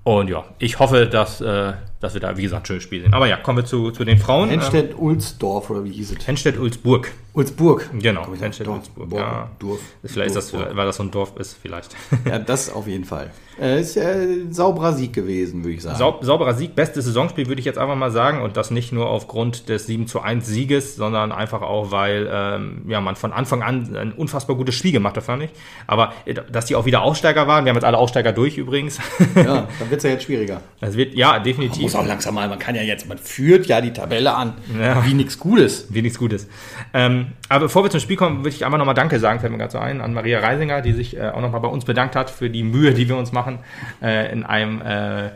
[0.04, 3.14] Und ja, ich hoffe, dass, äh, dass wir da, wie gesagt, ein schönes Spiel sehen.
[3.14, 4.50] Aber ja, kommen wir zu, zu den Frauen.
[4.50, 6.26] Ähm, Henstedt-Ulsdorf oder wie hieß es?
[6.26, 7.12] Henstedt-Ulzburg.
[7.38, 7.90] Ulsburg.
[8.00, 9.10] Genau, Dorf, Henstedt-Ulzburg.
[9.12, 9.50] Dorf, Ja.
[9.60, 10.68] Dorf, Vielleicht ist das, Dorf.
[10.76, 11.96] weil das so ein Dorf ist, vielleicht.
[12.26, 13.30] Ja, das auf jeden Fall.
[13.62, 15.98] Äh, ist ja ein sauberer Sieg gewesen, würde ich sagen.
[15.98, 18.42] Sau sauberer Sieg, bestes Saisonspiel, würde ich jetzt einfach mal sagen.
[18.42, 22.84] Und das nicht nur aufgrund des 7 zu 1 Sieges, sondern einfach auch, weil ähm,
[22.88, 25.50] ja, man von Anfang an ein unfassbar gutes Spiel gemacht hat, fand ich.
[25.88, 29.00] Aber äh, dass die auch wieder Aussteiger waren, wir haben jetzt alle Aussteiger durch übrigens.
[29.36, 29.44] Ja,
[29.80, 30.62] dann wird es ja jetzt schwieriger.
[30.82, 31.96] Es wird, ja, Muss definitiv.
[31.96, 35.04] auch langsam mal, man kann ja jetzt, man führt ja die Tabelle an, Ja.
[35.06, 35.88] wie nichts Gutes.
[35.90, 36.48] Wie nichts Gutes.
[36.94, 39.58] Ähm, aber bevor wir zum Spiel kommen, würde ich einfach nochmal Danke sagen, fällt mir
[39.58, 42.30] gerade so ein, an Maria Reisinger, die sich äh, auch nochmal bei uns bedankt hat
[42.30, 43.60] für die Mühe, die wir uns machen,
[44.02, 45.28] äh, in einem, äh,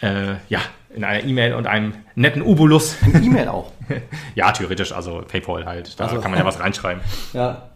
[0.00, 0.60] äh, ja,
[0.94, 2.96] in einer E-Mail und einem netten Ubulus.
[3.02, 3.72] Ein E-Mail auch.
[4.36, 5.98] Ja, theoretisch, also PayPal halt.
[5.98, 6.20] Da Also.
[6.20, 7.02] kann man ja was reinschreiben.
[7.32, 7.70] Ja.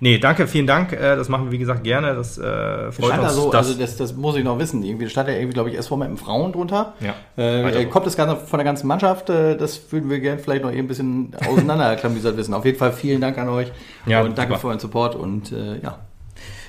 [0.00, 0.92] Nee, danke, vielen Dank.
[0.92, 2.14] Äh, das machen wir, wie gesagt, gerne.
[2.14, 3.34] Das äh, freut Stand da uns.
[3.34, 4.82] so, dass, also das, das muss ich noch wissen.
[4.82, 6.94] Irgendwie stand da irgendwie, glaube ich, SV mit Frauen drunter.
[7.00, 7.14] Ja.
[7.42, 7.88] Äh, so.
[7.88, 9.30] kommt das Ganze von der ganzen Mannschaft?
[9.30, 12.54] Äh, das würden wir gerne vielleicht noch eben ein bisschen auseinanderklamüsert wissen.
[12.54, 13.72] Auf jeden Fall vielen Dank an euch
[14.06, 14.60] Ja, und danke super.
[14.60, 15.98] für euren Support und äh, ja.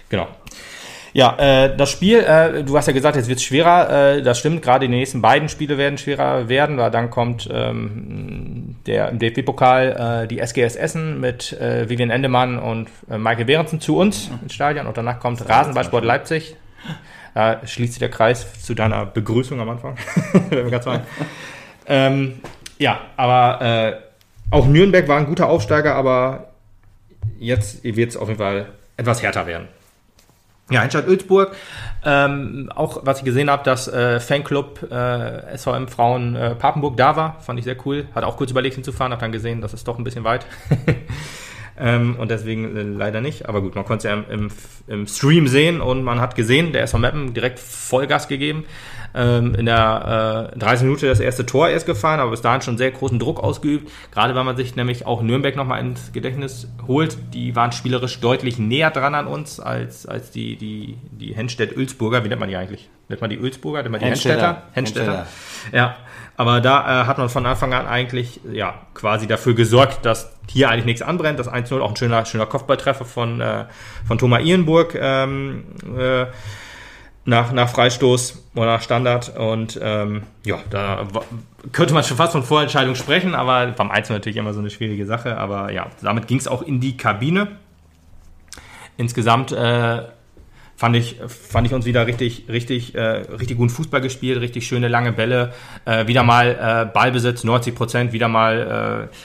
[0.10, 0.28] Genau.
[1.16, 4.16] Ja, äh, das Spiel, äh, du hast ja gesagt, jetzt wird es schwerer.
[4.18, 8.76] Äh, das stimmt, gerade die nächsten beiden Spiele werden schwerer werden, weil dann kommt ähm,
[8.86, 13.80] der im DFB-Pokal äh, die SGS Essen mit äh, Vivian Endemann und äh, Michael Behrensen
[13.80, 16.58] zu uns ins Stadion und danach kommt Rasenballsport Leipzig.
[17.34, 19.96] Da schließt sich der Kreis zu deiner Begrüßung am Anfang.
[21.88, 22.42] ähm,
[22.78, 24.02] ja, aber
[24.52, 26.50] auch Nürnberg war ein guter Aufsteiger, aber
[27.40, 28.66] jetzt wird es auf jeden Fall
[28.98, 29.70] etwas härter werden.
[30.72, 31.56] Ja, Einstadt Ölsburg.
[32.04, 37.16] Ähm, auch was ich gesehen habe, dass äh, Fanclub äh, SVM Frauen äh, Papenburg da
[37.16, 38.08] war, fand ich sehr cool.
[38.16, 40.48] Hat auch kurz überlegt hinzufahren, habe dann gesehen, das ist doch ein bisschen weit.
[41.80, 43.48] ähm, und deswegen äh, leider nicht.
[43.48, 44.52] Aber gut, man konnte es ja im, im,
[44.88, 48.66] im, Stream sehen und man hat gesehen, der SV Meppen direkt Vollgas gegeben
[49.16, 52.78] ähm, in der äh, 30 Minute das erste Tor erst gefahren, aber bis dahin schon
[52.78, 53.90] sehr großen Druck ausgeübt.
[54.12, 57.18] Gerade weil man sich nämlich auch Nürnberg nochmal ins Gedächtnis holt.
[57.34, 62.24] Die waren spielerisch deutlich näher dran an uns als, als die, die, die Henstedt-Ölsburger.
[62.24, 62.90] Wie nennt man die eigentlich?
[63.08, 63.84] Nennt man die Ölsburger?
[63.84, 64.64] Nennt man die Henstädter?
[64.74, 65.28] Henstädter.
[65.72, 65.96] Ja,
[66.38, 70.70] aber da äh, hat man von Anfang an eigentlich ja, quasi dafür gesorgt, dass hier
[70.70, 71.40] eigentlich nichts anbrennt.
[71.40, 73.66] Das 1-0 auch ein schöner, schöner Kopfballtreffer von, äh,
[74.06, 74.96] von Thomas Ihrenburg.
[75.00, 75.64] Ähm,
[75.98, 76.26] äh,
[77.26, 79.36] nach, nach Freistoß oder nach Standard.
[79.38, 81.08] Und ähm, ja, da
[81.72, 85.06] könnte man schon fast von Vorentscheidung sprechen, aber beim Einzel natürlich immer so eine schwierige
[85.06, 85.38] Sache.
[85.38, 87.48] Aber ja, damit ging es auch in die Kabine.
[88.98, 90.04] Insgesamt äh,
[90.78, 94.88] fand, ich, fand ich uns wieder richtig, richtig, äh, richtig guten Fußball gespielt, richtig schöne
[94.88, 95.52] lange Bälle.
[95.86, 99.16] Äh, wieder mal äh, Ballbesitz, 90 Prozent, wieder mal äh,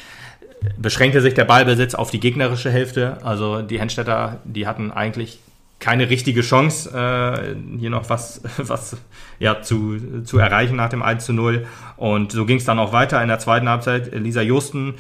[0.79, 3.19] beschränkte sich der Ballbesitz auf die gegnerische Hälfte.
[3.25, 5.39] Also die Henstädter, die hatten eigentlich
[5.81, 8.97] keine richtige Chance, äh, hier noch was, was
[9.39, 11.66] ja, zu, zu erreichen nach dem 1 zu 0.
[11.97, 14.14] Und so ging es dann auch weiter in der zweiten Halbzeit.
[14.14, 14.95] Lisa Justen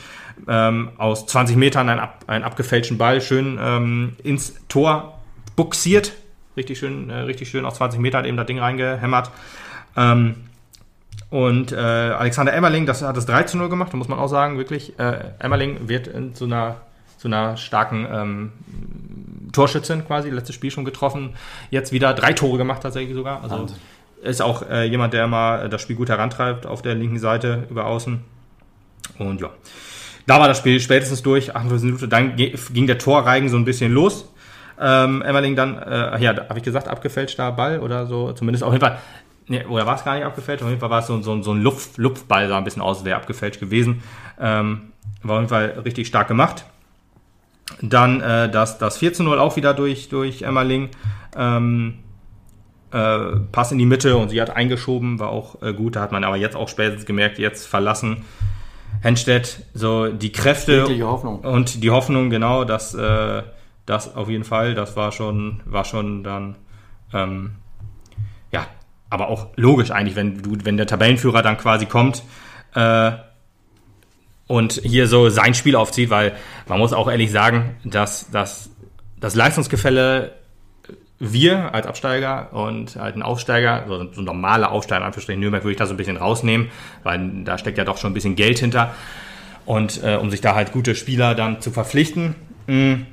[0.48, 5.20] ähm, aus 20 Metern einen, ab, einen abgefälschten Ball schön ähm, ins Tor
[5.54, 6.14] buxiert.
[6.56, 9.30] Richtig schön, äh, richtig schön aus 20 Metern hat eben das Ding reingehämmert.
[9.96, 10.36] Ähm,
[11.28, 14.28] und äh, Alexander Emmerling, das hat das 3 zu 0 gemacht, da muss man auch
[14.28, 14.98] sagen, wirklich.
[14.98, 16.76] Äh, Emmerling wird in so einer,
[17.18, 18.50] so einer starken
[19.52, 21.34] Torschützin quasi, letztes Spiel schon getroffen,
[21.70, 23.42] jetzt wieder drei Tore gemacht tatsächlich sogar.
[23.42, 23.76] Also Wahnsinn.
[24.22, 27.86] ist auch äh, jemand, der mal das Spiel gut herantreibt auf der linken Seite über
[27.86, 28.20] außen.
[29.18, 29.50] Und ja,
[30.26, 33.92] da war das Spiel spätestens durch, 48 Minuten, dann ging der Torreigen so ein bisschen
[33.92, 34.28] los.
[34.80, 38.80] Ähm, Emmerling dann, äh, ja, habe ich gesagt, abgefälschter Ball oder so, zumindest auf jeden
[38.80, 38.98] Fall,
[39.46, 41.52] nee, oder war es gar nicht abgefälscht, auf jeden Fall war es so, so, so
[41.52, 44.02] ein Luft, Luftball, sah ein bisschen aus, wäre abgefälscht gewesen.
[44.40, 44.92] Ähm,
[45.22, 46.64] war auf jeden Fall richtig stark gemacht.
[47.82, 50.90] Dann äh, das, das 4 zu 0 auch wieder durch, durch Emmerling.
[51.36, 51.98] Ähm,
[52.92, 53.18] äh,
[53.52, 55.96] Pass in die Mitte und sie hat eingeschoben, war auch äh, gut.
[55.96, 58.24] Da hat man aber jetzt auch spätestens gemerkt, jetzt verlassen
[59.02, 60.84] Henstedt so die Kräfte
[61.42, 63.42] und die Hoffnung, genau, dass äh,
[63.86, 66.56] das auf jeden Fall, das war schon, war schon dann
[67.12, 67.52] ähm,
[68.52, 68.66] ja,
[69.08, 72.22] aber auch logisch eigentlich, wenn du, wenn der Tabellenführer dann quasi kommt,
[72.74, 73.12] äh,
[74.50, 76.32] und hier so sein Spiel aufzieht, weil
[76.66, 78.70] man muss auch ehrlich sagen, dass, dass
[79.20, 80.32] das Leistungsgefälle
[81.20, 85.72] wir als Absteiger und halt ein Aufsteiger, so, so normale Aufsteiger, in Anführungsstrichen Nürnberg würde
[85.72, 86.68] ich da so ein bisschen rausnehmen,
[87.04, 88.92] weil da steckt ja doch schon ein bisschen Geld hinter.
[89.66, 92.34] Und äh, um sich da halt gute Spieler dann zu verpflichten,
[92.66, 93.06] mh, hm,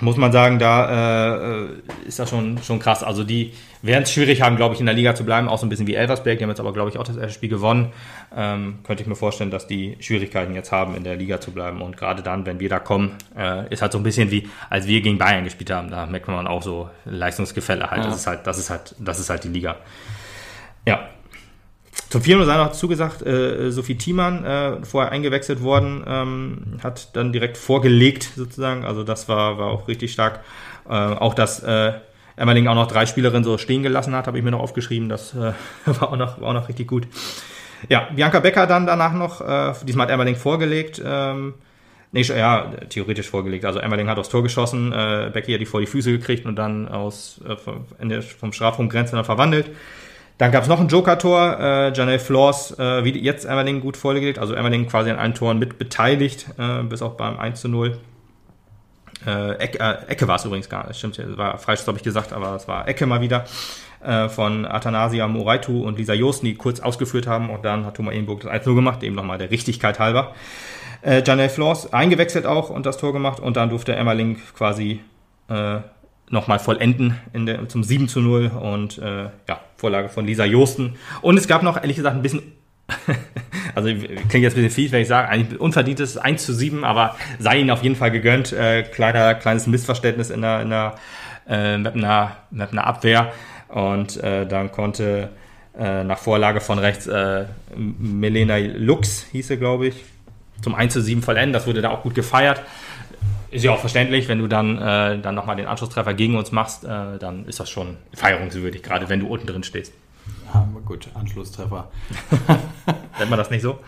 [0.00, 1.66] muss man sagen, da äh,
[2.06, 3.02] ist das schon, schon krass.
[3.02, 5.66] Also die werden es schwierig haben, glaube ich, in der Liga zu bleiben, auch so
[5.66, 6.38] ein bisschen wie Elversberg.
[6.38, 7.92] Die haben jetzt aber, glaube ich, auch das erste Spiel gewonnen.
[8.34, 11.80] Ähm, könnte ich mir vorstellen, dass die Schwierigkeiten jetzt haben, in der Liga zu bleiben.
[11.80, 14.86] Und gerade dann, wenn wir da kommen, äh, ist halt so ein bisschen wie, als
[14.86, 15.90] wir gegen Bayern gespielt haben.
[15.90, 18.02] Da merkt man auch so Leistungsgefälle halt.
[18.02, 18.08] Ja.
[18.08, 19.76] Das ist halt, das ist halt, das ist halt die Liga.
[20.86, 21.08] Ja,
[22.10, 27.32] zum 4 sei noch zugesagt, äh, Sophie Thiemann, äh, vorher eingewechselt worden, ähm, hat dann
[27.32, 28.84] direkt vorgelegt sozusagen.
[28.84, 30.40] Also das war, war auch richtig stark.
[30.88, 31.92] Äh, auch dass äh,
[32.36, 35.08] Emmerling auch noch drei Spielerinnen so stehen gelassen hat, habe ich mir noch aufgeschrieben.
[35.08, 35.52] Das äh,
[35.86, 37.06] war, auch noch, war auch noch richtig gut.
[37.88, 41.02] Ja, Bianca Becker dann danach noch, äh, diesmal hat Emmerling vorgelegt.
[41.04, 41.54] Ähm,
[42.14, 43.64] Nee, ja, theoretisch vorgelegt.
[43.64, 46.54] Also Emmerling hat aufs Tor geschossen, äh, Becky hat die vor die Füße gekriegt und
[46.54, 47.56] dann aus äh,
[47.98, 49.72] Ende vom Strafraumgrenze dann verwandelt.
[50.38, 51.60] Dann gab es noch ein Joker-Tor.
[51.60, 55.58] Äh, Janelle Flors, äh, wie jetzt Emmerling gut vorgelegt, also Emmerling quasi an allen Toren
[55.58, 57.98] mit beteiligt, äh, bis auch beim 1 zu 0.
[59.26, 62.32] Äh, Ecke, äh, Ecke war es übrigens gar nicht, stimmt, war Freistoß habe ich gesagt,
[62.32, 63.44] aber es war Ecke mal wieder
[64.04, 68.14] äh, von Athanasia Moraitu und Lisa Josten, die kurz ausgeführt haben und dann hat Thomas
[68.14, 70.34] Ehenburg das 1 0 gemacht, eben nochmal der Richtigkeit halber.
[71.02, 75.00] Äh, Janelle Flors eingewechselt auch und das Tor gemacht und dann durfte Emmerling quasi
[75.48, 75.78] äh,
[76.34, 80.96] nochmal vollenden der, zum 7 zu 0 und äh, ja, Vorlage von Lisa Josten.
[81.22, 82.42] Und es gab noch, ehrlich gesagt, ein bisschen,
[83.74, 87.16] also klingt jetzt ein bisschen fies, wenn ich sage, eigentlich unverdientes 1 zu 7, aber
[87.38, 88.52] sei ihnen auf jeden Fall gegönnt.
[88.52, 90.94] Äh, kleiner, kleines Missverständnis in der, in der,
[91.48, 93.32] äh, mit, einer, mit einer Abwehr.
[93.68, 95.30] Und äh, dann konnte
[95.78, 100.04] äh, nach Vorlage von rechts äh, Melena Lux, hieß sie, glaube ich,
[100.60, 101.52] zum 1 zu 7 vollenden.
[101.52, 102.60] Das wurde da auch gut gefeiert
[103.50, 106.84] ist ja auch verständlich, wenn du dann, äh, dann nochmal den Anschlusstreffer gegen uns machst,
[106.84, 109.92] äh, dann ist das schon feierungswürdig, gerade wenn du unten drin stehst.
[110.52, 111.88] Ja, gut, Anschlusstreffer.
[113.18, 113.78] Nennt man das nicht so?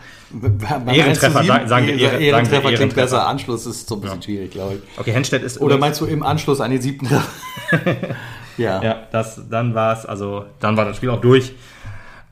[0.41, 3.01] Ehrentreffer, 1 zu 7, sagen wir Ehren- sagen wir Ehrentreffer klingt Ehrentreffer.
[3.01, 4.99] besser, Anschluss ist so ein bisschen schwierig, glaube ich.
[4.99, 7.27] Okay, Henstedt ist Oder meinst du im Anschluss an den siebten Treffer?
[8.57, 8.81] ja.
[8.83, 11.53] Ja, das, dann war es, also dann war das Spiel auch durch.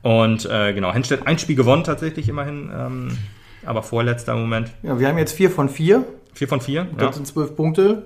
[0.02, 3.18] Und äh, genau, Henstedt ein Spiel gewonnen tatsächlich immerhin, ähm,
[3.64, 4.70] aber vorletzter Moment.
[4.82, 6.04] ja, wir haben jetzt vier von vier.
[6.36, 6.86] Vier von vier.
[6.96, 7.12] Das Ja.
[7.14, 8.02] sind zwölf Punkte.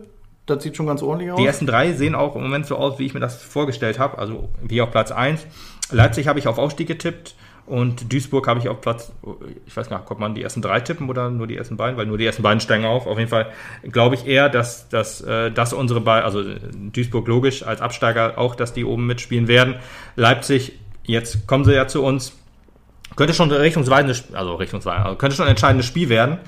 [0.46, 1.38] Das sieht schon ganz ordentlich aus.
[1.38, 4.18] Die ersten drei sehen auch im Moment so aus, wie ich mir das vorgestellt habe.
[4.18, 5.46] Also wie auf Platz 1.
[5.90, 7.34] Leipzig habe ich auf Aufstieg getippt
[7.66, 9.12] und Duisburg habe ich auf Platz,
[9.66, 11.96] ich weiß gar nicht, kommt man die ersten drei tippen oder nur die ersten beiden?
[11.96, 13.06] Weil nur die ersten beiden steigen auf.
[13.06, 13.50] Auf jeden Fall
[13.90, 16.42] glaube ich eher, dass, dass, äh, dass unsere beiden, also
[16.92, 19.74] Duisburg logisch als Absteiger auch, dass die oben mitspielen werden.
[20.16, 22.36] Leipzig, jetzt kommen sie ja zu uns.
[23.16, 26.38] Könnte schon ein richtungsweisendes, also richtungsweisend, also könnte schon ein entscheidendes Spiel werden.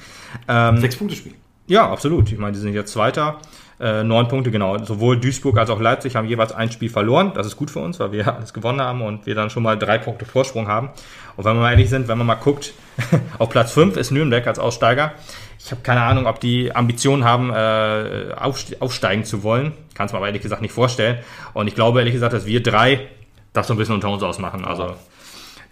[0.49, 1.35] Ähm, Sechs Punkte Spiel.
[1.67, 2.31] Ja, absolut.
[2.33, 3.39] Ich meine, die sind jetzt Zweiter.
[3.81, 4.79] Äh, neun Punkte, genau.
[4.85, 7.33] Sowohl Duisburg als auch Leipzig haben jeweils ein Spiel verloren.
[7.35, 9.77] Das ist gut für uns, weil wir alles gewonnen haben und wir dann schon mal
[9.79, 10.91] drei Punkte Vorsprung haben.
[11.37, 12.75] Und wenn wir mal ehrlich sind, wenn man mal guckt,
[13.39, 15.13] auf Platz fünf ist Nürnberg als Aussteiger.
[15.59, 19.73] Ich habe keine Ahnung, ob die Ambitionen haben, äh, aufste- aufsteigen zu wollen.
[19.95, 21.19] Kann es mir aber ehrlich gesagt nicht vorstellen.
[21.55, 23.09] Und ich glaube ehrlich gesagt, dass wir drei
[23.53, 24.65] das so ein bisschen unter uns ausmachen.
[24.65, 24.95] Also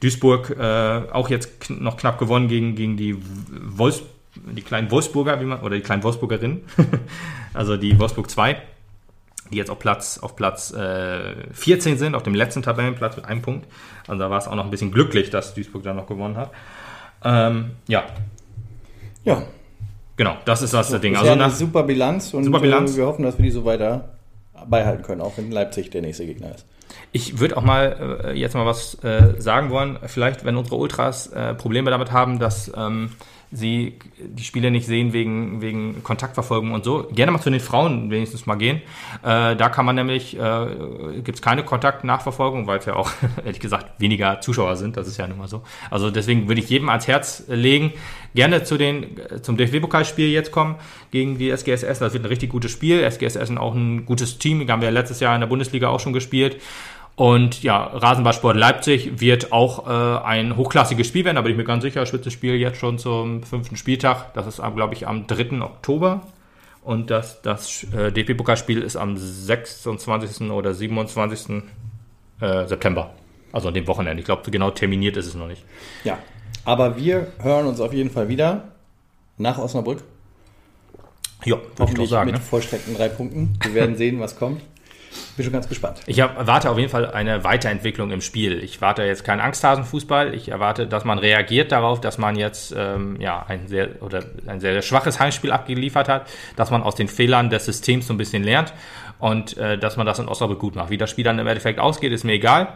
[0.01, 3.17] Duisburg äh, auch jetzt noch knapp gewonnen gegen, gegen die
[3.51, 4.03] Wolfs
[4.55, 6.63] die kleinen Wolfsburger, wie man, oder die kleinen Wolfsburgerinnen,
[7.55, 8.57] also die Wolfsburg 2,
[9.53, 13.43] die jetzt auf Platz, auf Platz äh, 14 sind, auf dem letzten Tabellenplatz mit einem
[13.43, 13.67] Punkt.
[14.07, 16.51] Also da war es auch noch ein bisschen glücklich, dass Duisburg dann noch gewonnen hat.
[17.25, 18.05] Ähm, ja,
[19.25, 19.43] Ja.
[20.17, 21.13] genau, das ist das Ding.
[21.15, 22.95] Das Also eine super Bilanz und Super Bilanz.
[22.95, 24.11] Äh, wir hoffen, dass wir die so weiter
[24.67, 26.67] beibehalten können, auch wenn Leipzig der nächste Gegner ist.
[27.13, 29.99] Ich würde auch mal äh, jetzt mal was äh, sagen wollen.
[30.07, 33.13] Vielleicht, wenn unsere Ultras äh, Probleme damit haben, dass ähm,
[33.53, 38.11] sie die Spiele nicht sehen wegen, wegen Kontaktverfolgung und so, gerne mal zu den Frauen
[38.11, 38.77] wenigstens mal gehen.
[39.23, 40.67] Äh, da kann man nämlich, äh,
[41.23, 43.11] gibt es keine Kontaktnachverfolgung, weil es ja auch,
[43.45, 44.97] ehrlich gesagt, weniger Zuschauer sind.
[44.97, 45.63] Das ist ja nun mal so.
[45.91, 47.93] Also deswegen würde ich jedem ans Herz legen,
[48.35, 50.77] gerne zu den, äh, zum DFB-Pokalspiel jetzt kommen
[51.11, 51.99] gegen die SGSS.
[51.99, 53.03] Das wird ein richtig gutes Spiel.
[53.03, 54.61] SGSS ist auch ein gutes Team.
[54.61, 56.59] Die haben wir letztes Jahr in der Bundesliga auch schon gespielt.
[57.17, 61.65] Und ja, Rasenballsport Leipzig wird auch äh, ein hochklassiges Spiel werden, da bin ich mir
[61.65, 62.07] ganz sicher.
[62.07, 64.33] Spitzenspiel jetzt schon zum fünften Spieltag.
[64.35, 65.61] Das ist, glaube ich, am 3.
[65.61, 66.23] Oktober.
[66.83, 70.51] Und das, das äh, DP-Pokalspiel ist am 26.
[70.51, 71.63] oder 27.
[72.41, 73.11] Äh, September.
[73.53, 74.21] Also an dem Wochenende.
[74.21, 75.63] Ich glaube, genau terminiert ist es noch nicht.
[76.05, 76.19] Ja.
[76.65, 78.69] Aber wir hören uns auf jeden Fall wieder
[79.37, 80.03] nach Osnabrück.
[81.45, 82.31] Ja, würde ich doch sagen.
[82.31, 82.47] mit Ne?
[82.47, 83.59] vollstreckten drei Punkten.
[83.63, 84.63] Wir werden sehen, was kommt.
[85.37, 86.01] Bin schon ganz gespannt.
[86.07, 88.63] Ich erwarte auf jeden Fall eine Weiterentwicklung im Spiel.
[88.63, 90.35] Ich erwarte jetzt keinen Angsthasenfußball.
[90.35, 94.61] Ich erwarte, dass man reagiert darauf, dass man jetzt ähm, ja, ein, sehr, oder ein
[94.61, 98.45] sehr schwaches Heimspiel abgeliefert hat, dass man aus den Fehlern des Systems so ein bisschen
[98.45, 98.73] lernt
[99.19, 100.91] und äh, dass man das in Osnabrück gut macht.
[100.91, 102.69] Wie das Spiel dann im Endeffekt ausgeht, ist mir egal.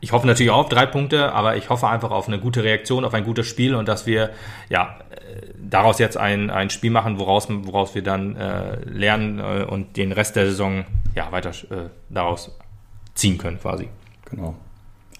[0.00, 3.04] Ich hoffe natürlich auch auf drei Punkte, aber ich hoffe einfach auf eine gute Reaktion,
[3.04, 4.30] auf ein gutes Spiel und dass wir
[4.68, 9.64] ja äh, daraus jetzt ein, ein Spiel machen, woraus, woraus wir dann äh, lernen äh,
[9.64, 10.84] und den Rest der Saison
[11.14, 12.56] ja weiter äh, daraus
[13.14, 13.88] ziehen können quasi.
[14.30, 14.54] Genau.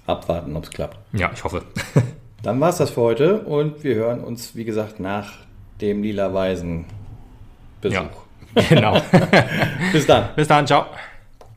[0.06, 0.98] Abwarten, ob es klappt.
[1.12, 1.62] Ja, ich hoffe.
[2.42, 5.32] Dann war es das für heute und wir hören uns, wie gesagt, nach
[5.80, 6.86] dem lila Weisen
[7.82, 7.96] Besuch.
[8.54, 9.00] Ja, genau.
[9.92, 10.30] Bis dann.
[10.34, 10.86] Bis dann, ciao.